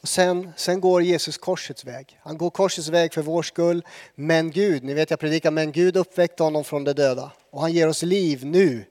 Och 0.00 0.08
sen, 0.08 0.52
sen 0.56 0.80
går 0.80 1.02
Jesus 1.02 1.38
korsets 1.38 1.84
väg. 1.84 2.18
Han 2.22 2.38
går 2.38 2.50
korsets 2.50 2.88
väg 2.88 3.14
för 3.14 3.22
vår 3.22 3.42
skull. 3.42 3.84
Men 4.14 4.50
Gud, 4.50 4.84
ni 4.84 4.94
vet 4.94 5.10
jag 5.10 5.20
predikar, 5.20 5.50
men 5.50 5.72
Gud 5.72 5.96
uppväckte 5.96 6.42
honom 6.42 6.64
från 6.64 6.84
de 6.84 6.92
döda. 6.92 7.32
Och 7.50 7.60
han 7.60 7.72
ger 7.72 7.88
oss 7.88 8.02
liv 8.02 8.44
nu 8.44 8.84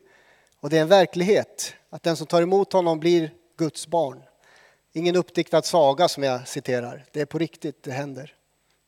Och 0.62 0.70
det 0.70 0.78
är 0.78 0.82
en 0.82 0.88
verklighet 0.88 1.74
att 1.90 2.04
den 2.04 2.18
som 2.18 2.28
tar 2.28 2.42
emot 2.42 2.74
honom 2.74 3.00
blir 3.00 3.34
Guds 3.58 3.88
barn. 3.88 4.24
Ingen 4.94 5.16
uppdiktad 5.16 5.62
saga 5.62 6.08
som 6.08 6.24
jag 6.24 6.48
citerar. 6.48 7.06
Det 7.12 7.22
är 7.22 7.26
på 7.26 7.38
riktigt, 7.38 7.84
det 7.84 7.92
händer. 7.92 8.36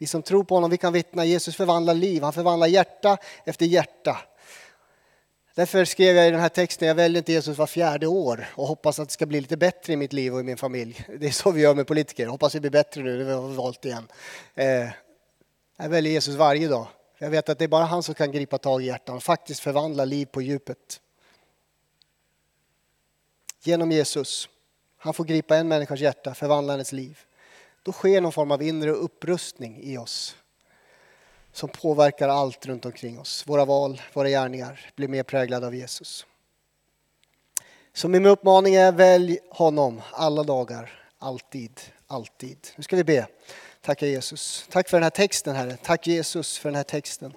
Vi 0.02 0.08
som 0.08 0.22
tror 0.22 0.44
på 0.44 0.56
honom, 0.56 0.70
vi 0.70 0.78
kan 0.78 0.94
vittna. 0.94 1.26
Jesus 1.26 1.56
förvandlar 1.56 1.94
liv, 1.94 2.24
han 2.24 2.34
förvandlar 2.34 2.68
hjärta 2.68 3.18
efter 3.46 3.66
hjärta. 3.66 4.18
Därför 5.56 5.86
skrev 5.86 6.16
jag 6.16 6.28
i 6.28 6.32
den 6.32 6.40
här 6.40 6.50
texten, 6.50 6.88
jag 6.88 6.96
väljer 6.96 7.18
inte 7.18 7.32
Jesus 7.32 7.58
var 7.58 7.68
fjärde 7.68 8.08
år 8.08 8.48
och 8.56 8.68
hoppas 8.68 9.00
att 9.00 9.08
det 9.08 9.14
ska 9.14 9.26
bli 9.26 9.42
lite 9.42 9.58
bättre 9.58 9.94
i 9.94 9.96
mitt 9.96 10.14
liv 10.14 10.34
och 10.34 10.40
i 10.40 10.44
min 10.44 10.58
familj. 10.58 11.06
Det 11.20 11.28
är 11.28 11.32
så 11.32 11.52
vi 11.52 11.62
gör 11.62 11.76
med 11.76 11.88
politiker, 11.88 12.28
hoppas 12.28 12.54
det 12.54 12.60
blir 12.60 12.72
bättre 12.72 13.04
nu, 13.04 13.24
det 13.24 13.34
har 13.34 13.48
vi 13.48 13.56
valt 13.56 13.86
igen. 13.86 14.08
Eh, 14.56 14.90
jag 15.78 15.90
väljer 15.90 16.14
Jesus 16.14 16.36
varje 16.36 16.68
dag. 16.68 16.88
Jag 17.18 17.30
vet 17.30 17.50
att 17.50 17.60
det 17.60 17.66
är 17.66 17.70
bara 17.70 17.86
han 17.86 18.04
som 18.04 18.16
kan 18.16 18.32
gripa 18.32 18.58
tag 18.58 18.84
i 18.84 18.86
hjärtan 18.86 19.16
och 19.16 19.24
faktiskt 19.24 19.60
förvandla 19.60 20.06
liv 20.06 20.26
på 20.26 20.42
djupet. 20.42 21.02
Genom 23.64 23.92
Jesus. 23.92 24.50
Han 24.98 25.14
får 25.14 25.24
gripa 25.24 25.58
en 25.58 25.68
människas 25.68 26.00
hjärta, 26.00 26.34
förvandla 26.34 26.74
hennes 26.74 26.92
liv. 26.92 27.20
Då 27.84 27.92
sker 27.92 28.22
någon 28.22 28.32
form 28.32 28.52
av 28.52 28.64
inre 28.64 28.92
upprustning 28.92 29.84
i 29.84 29.98
oss 29.98 30.36
som 31.52 31.70
påverkar 31.70 32.30
allt 32.30 32.66
runt 32.66 32.86
omkring 32.86 33.20
oss. 33.20 33.44
Våra 33.48 33.66
val, 33.66 34.02
våra 34.14 34.30
gärningar 34.30 34.92
blir 34.96 35.08
mer 35.08 35.24
präglade 35.24 35.68
av 35.68 35.76
Jesus. 35.76 36.26
Så 37.94 38.08
min 38.08 38.26
uppmaning 38.26 38.76
är 38.76 38.92
välj 38.92 39.40
honom 39.50 40.02
alla 40.12 40.44
dagar, 40.44 41.04
alltid, 41.20 41.82
alltid. 42.08 42.68
Nu 42.76 42.84
ska 42.84 42.96
vi 42.96 43.04
be. 43.04 43.28
Tacka 43.82 44.08
Jesus. 44.08 44.68
Tack 44.72 44.90
för 44.90 44.98
den 44.98 45.04
här 45.04 45.10
texten 45.10 45.56
Herre. 45.56 45.78
Tack 45.84 46.08
Jesus 46.08 46.58
för 46.58 46.70
den 46.70 46.76
här 46.76 46.84
texten. 46.84 47.34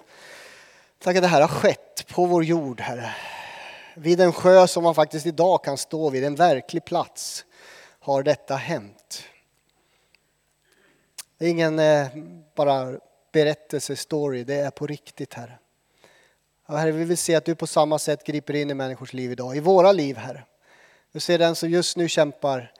Tack 0.99 1.15
att 1.15 1.21
det 1.21 1.27
här 1.27 1.41
har 1.41 1.47
skett 1.47 2.05
på 2.07 2.25
vår 2.25 2.43
jord 2.43 2.81
Herre. 2.81 3.15
Vid 3.95 4.21
en 4.21 4.33
sjö 4.33 4.67
som 4.67 4.83
man 4.83 4.95
faktiskt 4.95 5.25
idag 5.25 5.63
kan 5.63 5.77
stå 5.77 6.09
vid, 6.09 6.23
en 6.23 6.35
verklig 6.35 6.85
plats, 6.85 7.45
har 7.99 8.23
detta 8.23 8.55
hänt. 8.55 9.23
Det 11.37 11.45
är 11.45 11.49
ingen 11.49 11.79
eh, 11.79 12.07
bara 12.55 12.99
berättelse, 13.31 13.95
story, 13.95 14.43
det 14.43 14.55
är 14.55 14.71
på 14.71 14.87
riktigt 14.87 15.33
Herre. 15.33 15.59
Herre, 16.67 16.91
vi 16.91 17.03
vill 17.03 17.17
se 17.17 17.35
att 17.35 17.45
du 17.45 17.55
på 17.55 17.67
samma 17.67 17.99
sätt 17.99 18.23
griper 18.23 18.53
in 18.53 18.69
i 18.69 18.73
människors 18.73 19.13
liv 19.13 19.31
idag, 19.31 19.57
i 19.57 19.59
våra 19.59 19.91
liv 19.91 20.17
Herre. 20.17 20.43
Du 21.11 21.19
ser 21.19 21.39
den 21.39 21.55
som 21.55 21.69
just 21.69 21.97
nu 21.97 22.09
kämpar, 22.09 22.71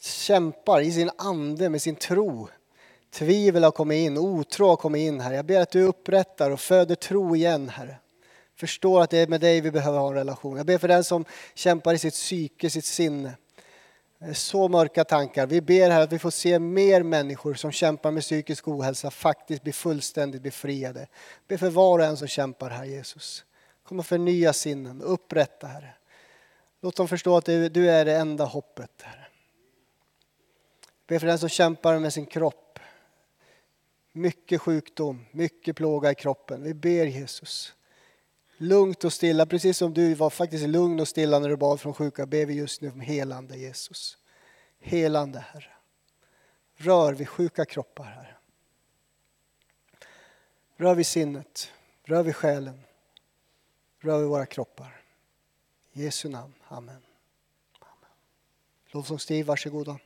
kämpar 0.00 0.80
i 0.80 0.92
sin 0.92 1.10
ande 1.18 1.68
med 1.68 1.82
sin 1.82 1.96
tro. 1.96 2.48
Tvivel 3.10 3.64
har 3.64 3.70
kommit 3.70 4.06
in, 4.06 4.18
otro 4.18 4.66
har 4.66 4.76
kommit 4.76 5.00
in 5.00 5.20
Herre. 5.20 5.36
Jag 5.36 5.44
ber 5.44 5.60
att 5.60 5.70
du 5.70 5.82
upprättar 5.82 6.50
och 6.50 6.60
föder 6.60 6.94
tro 6.94 7.36
igen 7.36 7.68
Herre. 7.68 7.96
Förstår 8.56 9.02
att 9.02 9.10
det 9.10 9.18
är 9.18 9.26
med 9.26 9.40
dig 9.40 9.60
vi 9.60 9.70
behöver 9.70 9.98
ha 9.98 10.08
en 10.08 10.14
relation. 10.14 10.56
Jag 10.56 10.66
ber 10.66 10.78
för 10.78 10.88
den 10.88 11.04
som 11.04 11.24
kämpar 11.54 11.94
i 11.94 11.98
sitt 11.98 12.14
psyke, 12.14 12.70
sitt 12.70 12.84
sinne. 12.84 13.32
Eh, 14.20 14.32
så 14.32 14.68
mörka 14.68 15.04
tankar. 15.04 15.46
Vi 15.46 15.60
ber 15.60 15.90
här 15.90 16.00
att 16.00 16.12
vi 16.12 16.18
får 16.18 16.30
se 16.30 16.58
mer 16.58 17.02
människor 17.02 17.54
som 17.54 17.72
kämpar 17.72 18.10
med 18.10 18.22
psykisk 18.22 18.68
ohälsa 18.68 19.10
faktiskt 19.10 19.62
bli 19.62 19.72
fullständigt 19.72 20.42
befriade. 20.42 21.06
Be 21.48 21.58
för 21.58 21.70
var 21.70 21.98
och 21.98 22.04
en 22.04 22.16
som 22.16 22.28
kämpar 22.28 22.70
här 22.70 22.84
Jesus. 22.84 23.44
Kom 23.82 23.98
och 23.98 24.06
förnya 24.06 24.52
sinnen, 24.52 25.02
upprätta 25.02 25.66
Herre. 25.66 25.94
Låt 26.80 26.96
dem 26.96 27.08
förstå 27.08 27.36
att 27.36 27.44
du 27.44 27.90
är 27.90 28.04
det 28.04 28.16
enda 28.16 28.44
hoppet 28.44 29.02
Herre. 29.02 29.26
Be 31.06 31.18
för 31.18 31.26
den 31.26 31.38
som 31.38 31.48
kämpar 31.48 31.98
med 31.98 32.12
sin 32.12 32.26
kropp. 32.26 32.78
Mycket 34.12 34.60
sjukdom, 34.60 35.26
mycket 35.30 35.76
plåga 35.76 36.10
i 36.10 36.14
kroppen. 36.14 36.62
Vi 36.62 36.74
ber 36.74 37.06
Jesus 37.06 37.74
lugnt 38.60 39.04
och 39.04 39.12
stilla, 39.12 39.46
precis 39.46 39.78
som 39.78 39.94
du 39.94 40.14
var 40.14 40.30
faktiskt 40.30 40.68
lugn 40.68 41.00
och 41.00 41.08
stilla 41.08 41.38
när 41.38 41.48
du 41.48 41.56
bad 41.56 41.80
från 41.80 41.94
sjuka, 41.94 42.26
ber 42.26 42.46
vi 42.46 42.54
just 42.54 42.80
nu 42.80 42.90
om 42.90 43.00
helande 43.00 43.58
Jesus. 43.58 44.18
Helande 44.78 45.38
Herre. 45.38 45.72
Rör 46.76 47.12
vid 47.12 47.28
sjuka 47.28 47.64
kroppar 47.64 48.04
Herre. 48.04 48.36
Rör 50.76 50.94
vid 50.94 51.06
sinnet, 51.06 51.72
rör 52.04 52.22
vid 52.22 52.36
själen, 52.36 52.80
rör 53.98 54.18
vid 54.18 54.28
våra 54.28 54.46
kroppar. 54.46 55.02
I 55.92 56.04
Jesu 56.04 56.28
namn, 56.28 56.54
Amen. 56.68 57.02
Amen. 57.78 58.10
Lovsångsstiv, 58.86 59.46
varsågoda. 59.46 59.98